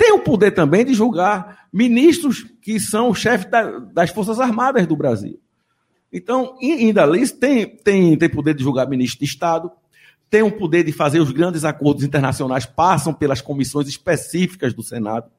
tem 0.01 0.13
o 0.13 0.21
poder 0.21 0.53
também 0.53 0.83
de 0.83 0.95
julgar 0.95 1.67
ministros 1.71 2.47
que 2.63 2.81
são 2.81 3.13
chefes 3.13 3.51
da, 3.51 3.81
das 3.93 4.09
Forças 4.09 4.41
Armadas 4.41 4.87
do 4.87 4.97
Brasil. 4.97 5.39
Então, 6.11 6.57
ainda 6.59 7.03
ali, 7.03 7.29
tem, 7.29 7.67
tem, 7.67 8.17
tem 8.17 8.31
poder 8.31 8.55
de 8.55 8.63
julgar 8.63 8.89
ministro 8.89 9.19
de 9.19 9.27
Estado, 9.27 9.71
tem 10.31 10.41
o 10.41 10.51
poder 10.51 10.85
de 10.85 10.91
fazer 10.91 11.21
os 11.21 11.31
grandes 11.31 11.67
acordos 11.67 12.03
internacionais, 12.03 12.65
passam 12.65 13.13
pelas 13.13 13.43
comissões 13.43 13.89
específicas 13.89 14.73
do 14.73 14.83
Senado. 14.83 15.31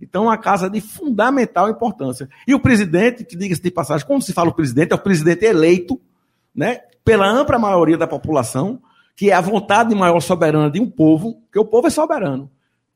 Então, 0.00 0.24
uma 0.24 0.38
casa 0.38 0.68
de 0.70 0.80
fundamental 0.80 1.68
importância. 1.68 2.28
E 2.46 2.54
o 2.54 2.60
presidente, 2.60 3.24
que 3.24 3.36
diga-se 3.36 3.62
de 3.62 3.70
passagem, 3.70 4.06
como 4.06 4.22
se 4.22 4.32
fala 4.32 4.50
o 4.50 4.54
presidente, 4.54 4.92
é 4.92 4.94
o 4.94 4.98
presidente 4.98 5.44
eleito 5.44 6.00
né, 6.54 6.80
pela 7.04 7.28
ampla 7.28 7.58
maioria 7.58 7.96
da 7.96 8.06
população, 8.06 8.80
que 9.16 9.30
é 9.30 9.34
a 9.34 9.40
vontade 9.40 9.94
maior 9.94 10.20
soberana 10.20 10.70
de 10.70 10.80
um 10.80 10.88
povo, 10.88 11.42
que 11.52 11.58
o 11.58 11.64
povo 11.64 11.86
é 11.88 11.90
soberano 11.90 12.50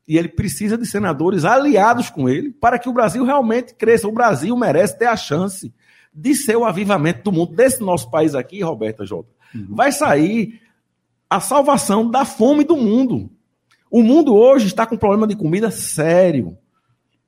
e 0.07 0.17
ele 0.17 0.27
precisa 0.27 0.77
de 0.77 0.85
senadores 0.85 1.45
aliados 1.45 2.09
com 2.09 2.27
ele 2.27 2.51
para 2.51 2.77
que 2.77 2.89
o 2.89 2.93
Brasil 2.93 3.23
realmente 3.23 3.73
cresça. 3.73 4.07
O 4.07 4.11
Brasil 4.11 4.55
merece 4.57 4.97
ter 4.97 5.05
a 5.05 5.15
chance 5.15 5.73
de 6.13 6.35
ser 6.35 6.55
o 6.55 6.65
avivamento 6.65 7.23
do 7.23 7.31
mundo. 7.31 7.55
Desse 7.55 7.81
nosso 7.81 8.09
país 8.09 8.35
aqui, 8.35 8.61
Roberta 8.61 9.05
Jota, 9.05 9.29
uhum. 9.55 9.67
vai 9.69 9.91
sair 9.91 10.61
a 11.29 11.39
salvação 11.39 12.09
da 12.09 12.25
fome 12.25 12.63
do 12.63 12.75
mundo. 12.75 13.29
O 13.89 14.03
mundo 14.03 14.35
hoje 14.35 14.67
está 14.67 14.85
com 14.85 14.97
problema 14.97 15.25
de 15.25 15.35
comida 15.35 15.71
sério. 15.71 16.57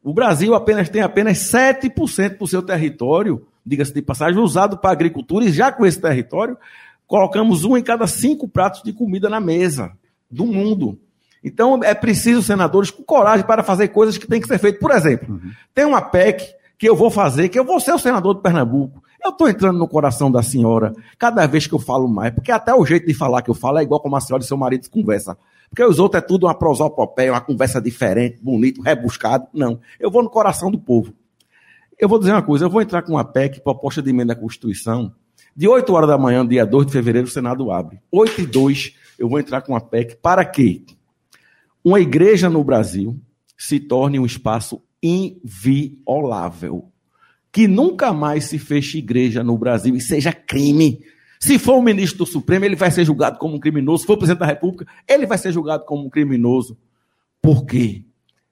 O 0.05 0.13
Brasil 0.13 0.53
apenas 0.53 0.87
tem 0.87 1.01
apenas 1.01 1.39
7% 1.39 2.37
do 2.37 2.45
seu 2.45 2.61
território, 2.61 3.47
diga-se 3.65 3.91
de 3.91 4.03
passagem, 4.03 4.39
usado 4.39 4.77
para 4.77 4.91
agricultura, 4.91 5.45
e 5.45 5.51
já 5.51 5.71
com 5.71 5.83
esse 5.83 5.99
território, 5.99 6.55
colocamos 7.07 7.65
um 7.65 7.75
em 7.75 7.81
cada 7.81 8.05
cinco 8.05 8.47
pratos 8.47 8.83
de 8.83 8.93
comida 8.93 9.27
na 9.31 9.39
mesa 9.39 9.93
do 10.29 10.45
mundo. 10.45 10.99
Então, 11.43 11.83
é 11.83 11.95
preciso 11.95 12.43
senadores 12.43 12.91
com 12.91 13.01
coragem 13.01 13.47
para 13.47 13.63
fazer 13.63 13.87
coisas 13.87 14.15
que 14.15 14.27
têm 14.27 14.39
que 14.39 14.47
ser 14.47 14.59
feitas. 14.59 14.79
Por 14.79 14.91
exemplo, 14.91 15.33
uhum. 15.33 15.51
tem 15.73 15.85
uma 15.85 16.03
PEC 16.03 16.53
que 16.77 16.87
eu 16.87 16.95
vou 16.95 17.09
fazer, 17.09 17.49
que 17.49 17.57
eu 17.57 17.65
vou 17.65 17.79
ser 17.79 17.93
o 17.93 17.99
senador 17.99 18.35
de 18.35 18.41
Pernambuco. 18.41 19.03
Eu 19.23 19.31
estou 19.31 19.49
entrando 19.49 19.79
no 19.79 19.87
coração 19.87 20.31
da 20.31 20.43
senhora 20.43 20.93
cada 21.17 21.47
vez 21.47 21.65
que 21.65 21.73
eu 21.73 21.79
falo 21.79 22.07
mais, 22.07 22.31
porque 22.31 22.51
até 22.51 22.75
o 22.75 22.85
jeito 22.85 23.07
de 23.07 23.13
falar 23.15 23.41
que 23.41 23.49
eu 23.49 23.55
falo 23.55 23.79
é 23.79 23.81
igual 23.81 23.99
como 23.99 24.15
a 24.15 24.21
senhora 24.21 24.43
e 24.43 24.47
seu 24.47 24.55
marido 24.55 24.87
conversa. 24.87 25.35
Porque 25.75 25.83
os 25.83 25.99
outros 25.99 26.23
é 26.23 26.25
tudo 26.25 26.47
uma 26.47 26.55
prosopopeia, 26.55 27.33
uma 27.33 27.41
conversa 27.41 27.81
diferente, 27.81 28.39
bonito, 28.41 28.81
rebuscado. 28.81 29.47
Não. 29.53 29.79
Eu 29.99 30.09
vou 30.09 30.23
no 30.23 30.29
coração 30.29 30.71
do 30.71 30.79
povo. 30.79 31.13
Eu 31.99 32.07
vou 32.07 32.17
dizer 32.17 32.31
uma 32.31 32.41
coisa, 32.41 32.63
eu 32.63 32.69
vou 32.69 32.81
entrar 32.81 33.01
com 33.01 33.11
uma 33.11 33.25
PEC, 33.25 33.59
proposta 33.59 34.01
de 34.01 34.09
emenda 34.09 34.31
à 34.31 34.35
Constituição. 34.35 35.13
De 35.53 35.67
8 35.67 35.93
horas 35.93 36.09
da 36.09 36.17
manhã, 36.17 36.47
dia 36.47 36.65
2 36.65 36.85
de 36.85 36.93
fevereiro, 36.93 37.27
o 37.27 37.31
Senado 37.31 37.69
abre. 37.71 37.99
8 38.09 38.41
e 38.41 38.45
2, 38.45 38.95
eu 39.19 39.27
vou 39.27 39.37
entrar 39.37 39.61
com 39.61 39.73
uma 39.73 39.81
PEC. 39.81 40.15
Para 40.15 40.45
quê? 40.45 40.81
uma 41.85 41.99
igreja 41.99 42.49
no 42.49 42.63
Brasil 42.63 43.15
se 43.55 43.79
torne 43.79 44.19
um 44.19 44.25
espaço 44.25 44.81
inviolável. 45.03 46.91
Que 47.51 47.67
nunca 47.67 48.11
mais 48.11 48.45
se 48.45 48.57
feche 48.57 48.97
igreja 48.97 49.43
no 49.43 49.55
Brasil 49.55 49.95
e 49.95 50.01
seja 50.01 50.33
crime. 50.33 50.99
Se 51.39 51.59
for 51.59 51.75
o 51.75 51.81
ministro 51.81 52.19
do 52.19 52.25
Supremo, 52.25 52.65
ele 52.65 52.75
vai 52.75 52.91
ser 52.91 53.05
julgado 53.05 53.37
como 53.37 53.55
um 53.55 53.59
criminoso. 53.59 54.01
Se 54.01 54.07
for 54.07 54.13
o 54.13 54.17
presidente 54.17 54.39
da 54.39 54.45
República, 54.45 54.87
ele 55.07 55.25
vai 55.25 55.37
ser 55.37 55.51
julgado 55.51 55.85
como 55.85 56.05
um 56.05 56.09
criminoso. 56.09 56.77
Por 57.41 57.65
quê? 57.65 58.03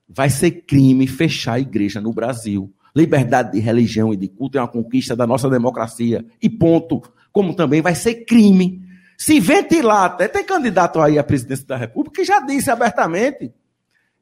Vai 0.07 0.29
ser 0.29 0.51
crime 0.51 1.07
fechar 1.07 1.53
a 1.53 1.59
igreja 1.59 1.99
no 1.99 2.13
Brasil. 2.13 2.71
Liberdade 2.95 3.53
de 3.53 3.59
religião 3.59 4.13
e 4.13 4.17
de 4.17 4.27
culto 4.27 4.57
é 4.57 4.61
uma 4.61 4.67
conquista 4.67 5.15
da 5.15 5.25
nossa 5.25 5.49
democracia. 5.49 6.25
E 6.41 6.49
ponto. 6.49 7.01
Como 7.31 7.55
também 7.55 7.81
vai 7.81 7.95
ser 7.95 8.25
crime 8.25 8.83
se 9.17 9.39
ventilar 9.39 10.05
até. 10.05 10.27
Tem 10.27 10.43
candidato 10.43 11.01
aí 11.01 11.17
à 11.17 11.23
presidência 11.23 11.65
da 11.65 11.77
República 11.77 12.21
que 12.21 12.25
já 12.25 12.39
disse 12.41 12.69
abertamente 12.69 13.51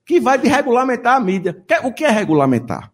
que 0.06 0.20
vai 0.20 0.38
de 0.38 0.48
regulamentar 0.48 1.18
a 1.18 1.20
mídia. 1.20 1.64
O 1.84 1.92
que 1.92 2.06
é 2.06 2.10
regulamentar? 2.10 2.92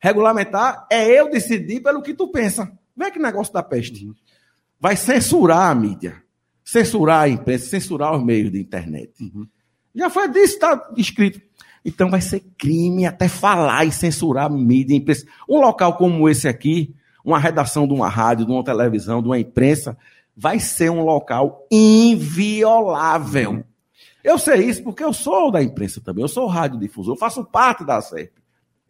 Regulamentar 0.00 0.86
é 0.90 1.08
eu 1.08 1.30
decidir 1.30 1.80
pelo 1.80 2.02
que 2.02 2.14
tu 2.14 2.28
pensa. 2.28 2.70
Vê 2.96 3.10
que 3.10 3.18
negócio 3.18 3.52
da 3.52 3.62
peste. 3.62 4.10
Vai 4.82 4.96
censurar 4.96 5.70
a 5.70 5.74
mídia, 5.76 6.20
censurar 6.64 7.22
a 7.22 7.28
imprensa, 7.28 7.66
censurar 7.66 8.16
os 8.16 8.24
meios 8.24 8.50
de 8.50 8.60
internet. 8.60 9.12
Uhum. 9.20 9.46
Já 9.94 10.10
foi 10.10 10.26
disso, 10.26 10.54
está 10.54 10.90
escrito. 10.96 11.40
Então 11.84 12.10
vai 12.10 12.20
ser 12.20 12.40
crime 12.58 13.06
até 13.06 13.28
falar 13.28 13.84
e 13.84 13.92
censurar 13.92 14.46
a 14.46 14.48
mídia, 14.48 14.96
a 14.96 14.98
imprensa. 14.98 15.24
Um 15.48 15.60
local 15.60 15.96
como 15.96 16.28
esse 16.28 16.48
aqui, 16.48 16.96
uma 17.24 17.38
redação 17.38 17.86
de 17.86 17.94
uma 17.94 18.08
rádio, 18.08 18.44
de 18.44 18.50
uma 18.50 18.64
televisão, 18.64 19.22
de 19.22 19.28
uma 19.28 19.38
imprensa, 19.38 19.96
vai 20.36 20.58
ser 20.58 20.90
um 20.90 21.04
local 21.04 21.64
inviolável. 21.70 23.62
Eu 24.24 24.36
sei 24.36 24.64
isso 24.64 24.82
porque 24.82 25.04
eu 25.04 25.12
sou 25.12 25.52
da 25.52 25.62
imprensa 25.62 26.00
também, 26.00 26.22
eu 26.22 26.28
sou 26.28 26.48
radiodifusor, 26.48 27.14
eu 27.14 27.18
faço 27.18 27.44
parte 27.44 27.84
da 27.84 28.00
SERP. 28.00 28.32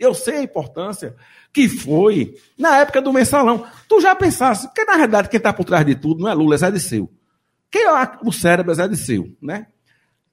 Eu 0.02 0.14
sei 0.14 0.38
a 0.38 0.42
importância 0.42 1.14
que 1.52 1.68
foi 1.68 2.34
na 2.58 2.78
época 2.78 3.00
do 3.00 3.12
mensalão. 3.12 3.64
Tu 3.88 4.00
já 4.00 4.14
pensasse, 4.14 4.66
porque 4.66 4.84
na 4.84 4.96
realidade 4.96 5.28
quem 5.28 5.38
está 5.38 5.52
por 5.52 5.64
trás 5.64 5.86
de 5.86 5.94
tudo 5.94 6.22
não 6.22 6.28
é 6.28 6.34
Lula, 6.34 6.56
é 6.56 6.58
Zé 6.58 6.70
de 6.70 6.80
Seu. 6.80 7.08
Quem 7.70 7.82
é 7.84 8.18
o 8.24 8.32
cérebro 8.32 8.72
é 8.72 8.74
Zé 8.74 8.88
de 8.88 8.96
Seu, 8.96 9.28
né? 9.40 9.68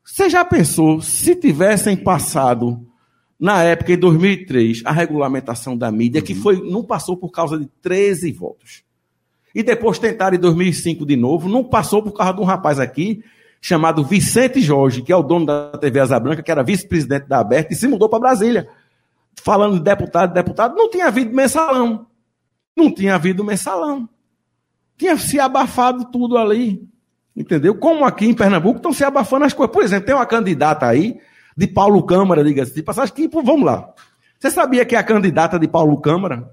Você 0.03 0.27
já 0.27 0.43
pensou 0.43 1.01
se 1.01 1.35
tivessem 1.35 1.95
passado 1.95 2.83
na 3.39 3.63
época, 3.63 3.93
em 3.93 3.97
2003, 3.97 4.81
a 4.83 4.91
regulamentação 4.91 5.77
da 5.77 5.91
mídia, 5.91 6.21
que 6.21 6.33
uhum. 6.33 6.41
foi, 6.41 6.69
não 6.69 6.83
passou 6.83 7.15
por 7.15 7.29
causa 7.29 7.57
de 7.57 7.67
13 7.81 8.31
votos. 8.31 8.83
E 9.53 9.61
depois 9.61 9.99
tentaram 9.99 10.35
em 10.35 10.39
2005 10.39 11.05
de 11.05 11.15
novo. 11.15 11.47
Não 11.47 11.63
passou 11.63 12.03
por 12.03 12.11
causa 12.11 12.33
de 12.33 12.41
um 12.41 12.43
rapaz 12.43 12.79
aqui, 12.79 13.23
chamado 13.61 14.03
Vicente 14.03 14.59
Jorge, 14.59 15.01
que 15.01 15.11
é 15.11 15.15
o 15.15 15.23
dono 15.23 15.45
da 15.45 15.77
TV 15.77 15.99
Asa 15.99 16.19
Branca, 16.19 16.43
que 16.43 16.51
era 16.51 16.63
vice-presidente 16.63 17.27
da 17.27 17.39
Aberta, 17.39 17.71
e 17.71 17.75
se 17.75 17.87
mudou 17.87 18.09
para 18.09 18.19
Brasília. 18.19 18.67
Falando 19.43 19.75
de 19.75 19.83
deputado, 19.83 20.33
deputado, 20.33 20.75
não 20.75 20.89
tinha 20.89 21.07
havido 21.07 21.35
mensalão. 21.35 22.07
Não 22.75 22.93
tinha 22.93 23.15
havido 23.15 23.43
mensalão. 23.43 24.07
Tinha 24.97 25.17
se 25.17 25.39
abafado 25.39 26.05
tudo 26.05 26.37
ali. 26.37 26.87
Entendeu? 27.35 27.75
Como 27.75 28.05
aqui 28.05 28.25
em 28.25 28.33
Pernambuco 28.33 28.77
estão 28.77 28.93
se 28.93 29.03
abafando 29.03 29.45
as 29.45 29.53
coisas. 29.53 29.73
Por 29.73 29.83
exemplo, 29.83 30.05
tem 30.05 30.15
uma 30.15 30.25
candidata 30.25 30.85
aí, 30.85 31.19
de 31.55 31.67
Paulo 31.67 32.03
Câmara, 32.03 32.43
diga-se 32.43 32.73
de 32.73 32.83
passagem, 32.83 33.13
que, 33.13 33.27
vamos 33.27 33.63
lá. 33.63 33.93
Você 34.39 34.49
sabia 34.49 34.85
que 34.85 34.95
a 34.95 35.03
candidata 35.03 35.59
de 35.59 35.67
Paulo 35.67 35.99
Câmara 35.99 36.49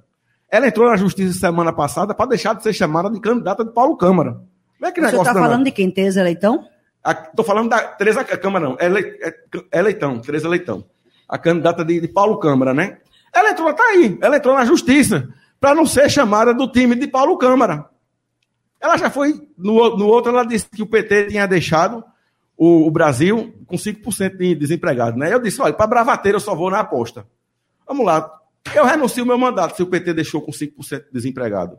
ela 0.50 0.66
entrou 0.66 0.88
na 0.88 0.96
justiça 0.96 1.38
semana 1.38 1.72
passada 1.72 2.14
para 2.14 2.30
deixar 2.30 2.54
de 2.54 2.62
ser 2.62 2.72
chamada 2.72 3.10
de 3.10 3.20
candidata 3.20 3.64
de 3.64 3.72
Paulo 3.72 3.96
Câmara. 3.96 4.40
Como 4.78 4.86
é 4.86 4.92
que 4.92 5.00
Você 5.00 5.16
está 5.16 5.32
falando 5.32 5.64
de 5.64 5.70
quem? 5.70 5.90
Tereza 5.90 6.22
Leitão? 6.22 6.64
Estou 7.04 7.44
falando 7.44 7.68
da 7.68 7.78
Tereza 7.78 8.24
Câmara, 8.24 8.64
não. 8.64 8.76
É, 8.78 8.86
é, 9.28 9.34
é 9.70 9.82
Leitão, 9.82 10.18
Tereza 10.18 10.48
Leitão. 10.48 10.84
A 11.28 11.38
candidata 11.38 11.84
de, 11.84 12.00
de 12.00 12.08
Paulo 12.08 12.38
Câmara, 12.38 12.72
né? 12.72 12.98
Ela 13.32 13.50
entrou, 13.50 13.72
tá 13.74 13.82
aí, 13.84 14.18
ela 14.20 14.36
entrou 14.36 14.54
na 14.54 14.64
justiça 14.64 15.28
para 15.60 15.74
não 15.74 15.86
ser 15.86 16.10
chamada 16.10 16.54
do 16.54 16.70
time 16.70 16.94
de 16.94 17.06
Paulo 17.06 17.36
Câmara. 17.36 17.88
Ela 18.80 18.96
já 18.96 19.10
foi, 19.10 19.48
no, 19.56 19.96
no 19.96 20.06
outro, 20.06 20.30
ela 20.30 20.44
disse 20.44 20.68
que 20.70 20.82
o 20.82 20.86
PT 20.86 21.28
tinha 21.28 21.46
deixado 21.46 22.04
o, 22.56 22.86
o 22.86 22.90
Brasil 22.90 23.54
com 23.66 23.76
5% 23.76 24.36
de 24.36 24.54
desempregado. 24.54 25.18
Né? 25.18 25.32
Eu 25.32 25.40
disse: 25.40 25.60
olha, 25.60 25.74
para 25.74 25.86
bravateiro 25.86 26.36
eu 26.36 26.40
só 26.40 26.54
vou 26.54 26.70
na 26.70 26.80
aposta. 26.80 27.26
Vamos 27.86 28.04
lá, 28.04 28.30
eu 28.74 28.84
renuncio 28.84 29.22
o 29.22 29.26
meu 29.26 29.38
mandato 29.38 29.76
se 29.76 29.82
o 29.82 29.86
PT 29.86 30.14
deixou 30.14 30.40
com 30.40 30.50
5% 30.50 31.04
de 31.04 31.12
desempregado. 31.12 31.78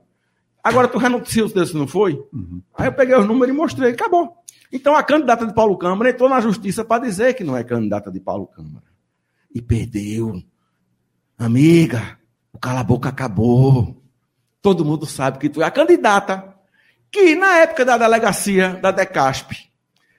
Agora 0.64 0.88
tu 0.88 0.98
renuncia 0.98 1.48
se 1.48 1.76
não 1.76 1.88
foi? 1.88 2.14
Uhum. 2.34 2.62
Aí 2.78 2.88
eu 2.88 2.94
peguei 2.94 3.16
os 3.16 3.26
números 3.26 3.54
e 3.54 3.58
mostrei, 3.58 3.92
acabou. 3.92 4.34
Então 4.72 4.96
a 4.96 5.04
candidata 5.04 5.46
de 5.46 5.54
Paulo 5.54 5.78
Câmara 5.78 6.10
entrou 6.10 6.30
na 6.30 6.42
justiça 6.42 6.84
para 6.84 7.04
dizer 7.04 7.34
que 7.36 7.44
não 7.44 7.56
é 7.56 7.64
candidata 7.64 8.12
de 8.12 8.20
Paulo 8.20 8.48
Câmara. 8.48 8.84
E 9.54 9.62
perdeu. 9.62 10.42
Amiga, 11.38 12.18
o 12.52 12.60
cala-boca 12.60 13.10
acabou. 13.10 14.02
Todo 14.62 14.86
mundo 14.86 15.06
sabe 15.06 15.40
que 15.40 15.50
tu 15.50 15.62
é 15.62 15.66
a 15.66 15.72
candidata 15.72 16.58
que 17.12 17.36
na 17.36 17.60
época 17.60 17.86
da 17.86 17.98
delegacia 17.98 18.76
da 18.82 18.92
Decasp, 18.92 19.52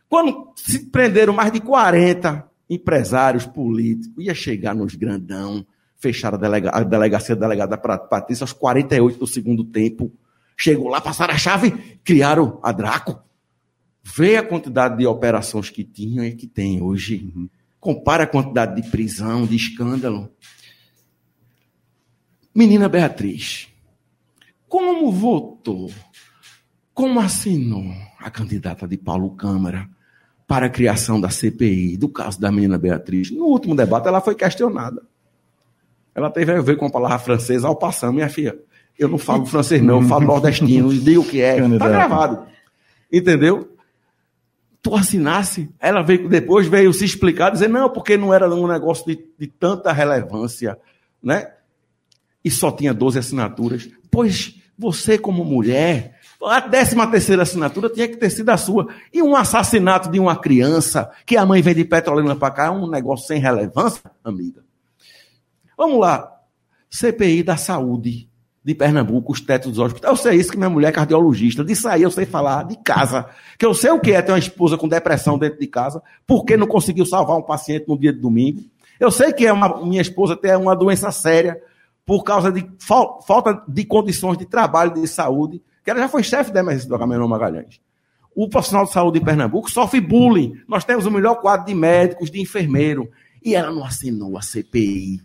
quando 0.09 0.53
se 0.57 0.87
prenderam 0.87 1.33
mais 1.33 1.53
de 1.53 1.61
40 1.61 2.49
empresários 2.69 3.47
políticos, 3.47 4.25
ia 4.25 4.35
chegar 4.35 4.75
nos 4.75 4.95
grandão, 4.95 5.67
fecharam 5.97 6.37
a, 6.37 6.41
delega, 6.41 6.71
a 6.71 6.83
delegacia 6.83 7.37
delegada 7.37 7.77
para 7.77 7.99
Patrícia 7.99 8.45
aos 8.45 8.53
48 8.53 9.19
do 9.19 9.27
segundo 9.27 9.65
tempo. 9.65 10.11
Chegou 10.57 10.89
lá, 10.89 11.01
passaram 11.01 11.35
a 11.35 11.39
chave, 11.39 11.71
criaram 12.03 12.59
a 12.63 12.73
Draco. 12.73 13.23
Vê 14.03 14.37
a 14.37 14.43
quantidade 14.43 14.97
de 14.97 15.07
operações 15.07 15.71
que 15.71 15.85
tinham 15.85 16.25
e 16.25 16.35
que 16.35 16.47
tem 16.47 16.83
hoje. 16.83 17.31
Compara 17.81 18.25
a 18.25 18.27
quantidade 18.27 18.81
de 18.81 18.91
prisão, 18.91 19.47
de 19.47 19.57
escândalo. 19.57 20.33
Menina 22.55 22.89
Beatriz, 22.89 23.69
como 24.69 25.13
votou 25.13 25.91
como 26.99 27.21
assinou 27.21 27.95
a 28.19 28.29
candidata 28.29 28.89
de 28.89 28.97
Paulo 28.97 29.31
Câmara 29.31 29.89
para 30.49 30.67
a 30.67 30.69
criação 30.69 31.21
da 31.21 31.31
CPI, 31.31 31.97
do 31.97 32.09
caso 32.09 32.41
da 32.41 32.51
menina 32.51 32.77
Beatriz? 32.77 33.31
No 33.31 33.45
último 33.45 33.77
debate, 33.77 34.09
ela 34.09 34.21
foi 34.21 34.35
questionada. 34.35 35.01
Ela 36.13 36.29
teve 36.29 36.51
a 36.51 36.61
ver 36.61 36.77
com 36.77 36.87
a 36.87 36.91
palavra 36.91 37.21
francesa 37.21 37.69
ao 37.69 37.77
passar, 37.77 38.11
minha 38.11 38.29
filha. 38.29 38.59
Eu 38.99 39.09
não 39.09 39.17
falo 39.17 39.47
francês, 39.47 39.81
não, 39.81 40.03
eu 40.03 40.09
falo 40.09 40.27
nordestino, 40.27 40.93
digo 40.93 41.23
o 41.23 41.25
que 41.25 41.41
é. 41.41 41.65
Está 41.65 41.89
gravado. 41.89 42.49
Entendeu? 43.13 43.78
Tu 44.89 44.95
assinasse, 44.95 45.69
ela 45.79 46.01
veio 46.01 46.31
depois, 46.31 46.67
veio 46.67 46.95
se 46.95 47.05
explicar, 47.05 47.51
dizer, 47.51 47.69
não, 47.69 47.91
porque 47.91 48.17
não 48.17 48.33
era 48.33 48.49
um 48.49 48.67
negócio 48.67 49.05
de, 49.05 49.23
de 49.39 49.47
tanta 49.47 49.93
relevância, 49.93 50.79
né? 51.23 51.53
E 52.43 52.51
só 52.51 52.71
tinha 52.71 52.95
12 52.95 53.19
assinaturas. 53.19 53.87
Pois 54.11 54.59
você, 54.79 55.19
como 55.19 55.45
mulher, 55.45 56.19
a 56.43 56.61
décima 56.61 57.07
terceira 57.07 57.43
assinatura 57.43 57.91
tinha 57.91 58.09
que 58.09 58.17
ter 58.17 58.31
sido 58.31 58.49
a 58.49 58.57
sua. 58.57 58.89
E 59.13 59.23
um 59.23 59.37
assassinato 59.37 60.11
de 60.11 60.19
uma 60.19 60.37
criança, 60.37 61.11
que 61.27 61.37
a 61.37 61.45
mãe 61.45 61.61
vem 61.61 61.75
de 61.75 61.85
Petrolina 61.85 62.35
para 62.35 62.55
cá, 62.55 62.67
é 62.69 62.71
um 62.71 62.89
negócio 62.89 63.27
sem 63.27 63.39
relevância, 63.39 64.11
amiga. 64.25 64.65
Vamos 65.77 66.01
lá. 66.01 66.33
CPI 66.89 67.43
da 67.43 67.59
saúde 67.59 68.28
de 68.69 68.75
Pernambuco, 68.75 69.33
os 69.33 69.41
tetos 69.41 69.71
dos 69.71 69.79
hospitais. 69.79 70.13
Eu 70.13 70.17
sei 70.17 70.39
isso 70.39 70.51
que 70.51 70.59
minha 70.59 70.69
mulher 70.69 70.89
é 70.89 70.93
cardiologista. 70.93 71.65
Disso 71.65 71.89
aí 71.89 72.03
eu 72.03 72.11
sei 72.11 72.27
falar 72.27 72.65
de 72.65 72.77
casa. 72.77 73.27
Que 73.59 73.65
eu 73.65 73.73
sei 73.73 73.91
o 73.91 73.99
que 73.99 74.13
é 74.13 74.21
ter 74.21 74.31
uma 74.31 74.39
esposa 74.39 74.77
com 74.77 74.87
depressão 74.87 75.39
dentro 75.39 75.59
de 75.59 75.67
casa, 75.67 76.03
porque 76.27 76.55
não 76.55 76.67
conseguiu 76.67 77.07
salvar 77.07 77.39
um 77.39 77.43
paciente 77.43 77.89
no 77.89 77.99
dia 77.99 78.13
de 78.13 78.21
domingo. 78.21 78.61
Eu 79.01 79.11
sei 79.11 79.33
que 79.33 79.47
é 79.47 79.53
uma, 79.55 79.83
minha 79.87 80.03
esposa 80.03 80.37
tem 80.37 80.55
uma 80.55 80.77
doença 80.77 81.11
séria 81.11 81.59
por 82.05 82.23
causa 82.23 82.53
de 82.53 82.69
falta 82.79 83.63
de 83.67 83.87
condições 83.87 84.37
de 84.37 84.45
trabalho 84.45 84.93
de 84.93 85.09
saúde 85.09 85.63
que 85.83 85.91
ela 85.91 86.01
já 86.01 86.09
foi 86.09 86.23
chefe 86.23 86.53
da 86.53 86.61
emergência 86.61 86.91
do 86.91 86.95
Agamenon 86.95 87.27
Magalhães. 87.27 87.81
O 88.37 88.51
profissional 88.51 88.85
de 88.85 88.93
saúde 88.93 89.19
de 89.19 89.25
Pernambuco 89.25 89.71
sofre 89.71 89.99
bullying. 89.99 90.61
Nós 90.69 90.85
temos 90.85 91.07
o 91.07 91.11
melhor 91.11 91.37
quadro 91.37 91.65
de 91.65 91.75
médicos, 91.75 92.31
de 92.31 92.39
enfermeiro. 92.39 93.09
E 93.43 93.55
ela 93.55 93.73
não 93.73 93.83
assinou 93.83 94.37
a 94.37 94.43
CPI 94.43 95.23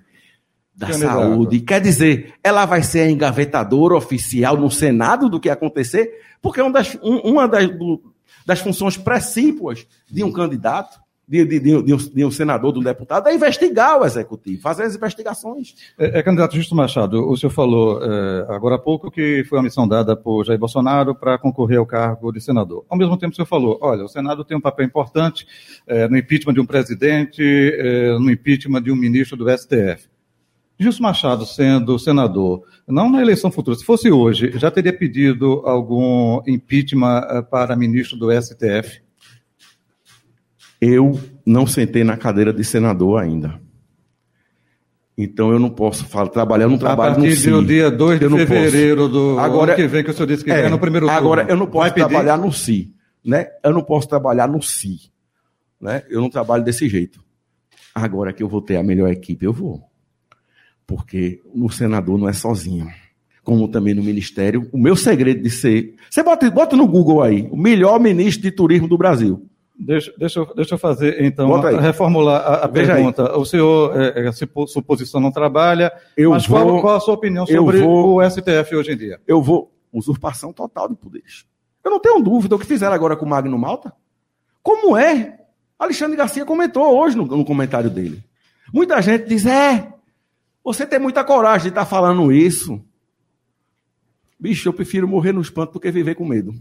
da 0.76 0.88
que 0.88 0.94
saúde. 0.94 1.60
Quer 1.62 1.82
dizer, 1.82 2.34
ela 2.44 2.66
vai 2.66 2.84
ser 2.84 3.02
a 3.02 3.12
engavetadora 3.12 3.96
oficial 3.96 4.58
no 4.58 4.72
Senado 4.72 5.30
do 5.30 5.40
que 5.40 5.50
acontecer, 5.50 6.12
porque 6.42 6.62
uma 6.62 6.72
das, 6.72 6.98
um, 7.02 7.18
uma 7.18 7.48
das, 7.48 7.70
do, 7.70 8.02
das 8.46 8.60
funções 8.60 8.98
precípuas 8.98 9.86
de 10.10 10.24
um 10.24 10.32
candidato 10.32 11.04
de, 11.28 11.46
de, 11.46 11.60
de, 11.60 11.84
de, 11.84 11.94
um, 11.94 11.98
de, 11.98 12.26
um, 12.26 12.32
senador, 12.32 12.74
de 12.74 12.80
um 12.80 12.84
deputado, 12.84 13.28
é 13.28 13.34
investigar 13.34 14.00
o 14.00 14.06
executivo, 14.06 14.62
fazer 14.62 14.84
as 14.84 14.96
investigações. 14.96 15.74
É, 15.98 16.20
é 16.20 16.24
candidato 16.24 16.56
Justo 16.56 16.76
Machado, 16.76 17.28
o 17.30 17.38
senhor 17.38 17.52
falou 17.52 18.04
é, 18.04 18.46
agora 18.50 18.76
há 18.76 18.80
pouco 18.80 19.10
que 19.10 19.44
foi 19.46 19.58
uma 19.58 19.64
missão 19.64 19.88
dada 19.88 20.16
por 20.16 20.44
Jair 20.44 20.60
Bolsonaro 20.60 21.16
para 21.16 21.38
concorrer 21.38 21.80
ao 21.80 21.86
cargo 21.86 22.32
de 22.32 22.42
senador. 22.42 22.86
Ao 22.90 22.98
mesmo 22.98 23.18
tempo, 23.18 23.32
o 23.32 23.36
senhor 23.36 23.46
falou: 23.46 23.80
olha, 23.82 24.04
o 24.04 24.10
Senado 24.10 24.44
tem 24.44 24.58
um 24.58 24.62
papel 24.62 24.86
importante 24.86 25.48
é, 25.88 26.08
no 26.08 26.18
impeachment 26.18 26.54
de 26.54 26.60
um 26.60 26.66
presidente, 26.66 27.42
é, 27.42 28.20
no 28.20 28.30
impeachment 28.30 28.82
de 28.82 28.92
um 28.92 28.96
ministro 28.96 29.38
do 29.38 29.50
STF. 29.50 30.13
Justo 30.80 31.02
Machado, 31.04 31.46
sendo 31.46 31.98
senador, 32.00 32.64
não 32.88 33.10
na 33.10 33.22
eleição 33.22 33.52
futura, 33.52 33.78
se 33.78 33.86
fosse 33.86 34.12
hoje, 34.12 34.52
já 34.56 34.72
teria 34.72 34.92
pedido 34.92 35.62
algum 35.66 36.42
impeachment 36.48 37.22
é, 37.30 37.42
para 37.42 37.76
ministro 37.76 38.18
do 38.18 38.30
STF? 38.32 39.02
Eu 40.82 41.18
não 41.46 41.66
sentei 41.66 42.04
na 42.04 42.18
cadeira 42.18 42.52
de 42.52 42.64
senador 42.64 43.22
ainda. 43.22 43.62
Então 45.18 45.52
eu 45.52 45.60
não 45.60 45.70
posso 45.70 46.06
falar, 46.06 46.30
trabalhar, 46.30 46.66
eu 46.66 46.70
não 46.70 46.78
trabalho 46.78 47.20
no 47.20 47.22
CI. 47.22 47.28
A 47.28 47.34
partir 47.34 47.52
do 47.52 47.66
dia 47.66 47.92
2 47.92 48.20
de 48.20 48.30
fevereiro 48.30 49.08
do 49.08 49.40
agora, 49.40 49.74
ano 49.74 49.82
que 49.82 49.88
vem, 49.88 50.04
que 50.04 50.10
o 50.10 50.14
senhor 50.14 50.26
disse 50.26 50.44
que 50.44 50.52
é, 50.52 50.68
no 50.68 50.80
primeiro 50.80 51.06
turno. 51.06 51.20
Agora, 51.20 51.46
eu 51.48 51.56
não 51.56 51.68
posso 51.68 51.94
trabalhar 51.94 52.38
no 52.38 52.52
CI. 52.52 52.92
Né? 53.24 53.48
Eu 53.64 53.72
não 53.72 53.84
posso 53.84 54.08
trabalhar 54.08 54.48
no 54.48 54.62
CI. 54.62 55.12
Né? 55.80 56.04
Eu 56.10 56.20
não 56.20 56.30
trabalho 56.30 56.64
desse 56.64 56.90
jeito. 56.90 57.24
Agora 57.94 58.34
que 58.34 58.42
eu 58.42 58.50
vou 58.50 58.62
ter 58.62 58.76
a 58.76 58.84
melhor 58.84 59.10
equipe, 59.10 59.46
eu 59.46 59.54
vou. 59.54 59.84
Porque 60.86 61.42
no 61.54 61.70
senador 61.70 62.18
não 62.18 62.28
é 62.28 62.34
sozinho. 62.34 62.88
Como 63.44 63.68
também 63.68 63.94
no 63.94 64.04
ministério. 64.04 64.70
O 64.72 64.78
meu 64.78 64.96
segredo 64.96 65.42
de 65.42 65.50
ser. 65.50 65.96
Você 66.10 66.24
bota, 66.24 66.50
bota 66.50 66.76
no 66.76 66.88
Google 66.88 67.22
aí, 67.22 67.48
o 67.52 67.58
melhor 67.58 68.00
ministro 68.00 68.44
de 68.44 68.52
turismo 68.52 68.88
do 68.88 68.98
Brasil. 68.98 69.46
Deixa, 69.78 70.14
deixa, 70.18 70.40
eu, 70.40 70.54
deixa 70.56 70.76
eu 70.76 70.78
fazer, 70.78 71.24
então, 71.24 71.60
reformular 71.80 72.42
a, 72.42 72.54
a 72.66 72.70
pergunta. 72.70 73.32
Aí. 73.32 73.38
O 73.38 73.44
senhor, 73.44 74.00
é, 74.00 74.28
é, 74.28 74.32
sua 74.32 74.84
posição 74.84 75.20
não 75.20 75.32
trabalha, 75.32 75.92
eu 76.16 76.30
mas 76.30 76.46
vou, 76.46 76.60
qual, 76.60 76.82
qual, 76.82 76.96
a 76.96 77.00
sua 77.00 77.16
opinião 77.16 77.46
sobre 77.46 77.80
vou, 77.80 78.22
o 78.22 78.30
STF 78.30 78.76
hoje 78.76 78.92
em 78.92 78.98
dia? 78.98 79.20
Eu 79.28 79.42
vou. 79.42 79.72
Usurpação 79.92 80.54
total 80.54 80.88
de 80.90 80.96
poderes. 80.96 81.46
Eu 81.84 81.92
não 81.92 82.00
tenho 82.00 82.20
dúvida 82.20 82.56
o 82.56 82.60
que 82.60 82.66
fizeram 82.66 82.94
agora 82.94 83.16
com 83.16 83.26
o 83.26 83.30
Magno 83.30 83.58
Malta. 83.58 83.94
Como 84.62 84.96
é? 84.96 85.40
Alexandre 85.78 86.18
Garcia 86.18 86.46
comentou 86.46 86.98
hoje 86.98 87.18
no, 87.18 87.26
no 87.26 87.46
comentário 87.46 87.90
dele. 87.90 88.24
Muita 88.74 89.02
gente 89.02 89.28
diz: 89.28 89.46
é, 89.46 89.93
você 90.64 90.86
tem 90.86 91.00
muita 91.00 91.24
coragem 91.24 91.64
de 91.64 91.70
estar 91.70 91.82
tá 91.82 91.90
falando 91.90 92.32
isso. 92.32 92.84
Bicho, 94.40 94.68
eu 94.68 94.74
prefiro 94.74 95.08
morrer 95.08 95.32
no 95.32 95.42
espanto 95.42 95.74
do 95.74 95.80
que 95.80 95.92
viver 95.92 96.16
com 96.16 96.26
medo. 96.26 96.54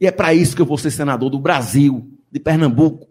E 0.00 0.06
é 0.06 0.10
para 0.10 0.34
isso 0.34 0.54
que 0.54 0.62
eu 0.62 0.66
vou 0.66 0.78
ser 0.78 0.90
senador 0.90 1.30
do 1.30 1.38
Brasil 1.38 2.10
de 2.30 2.40
Pernambuco. 2.40 3.08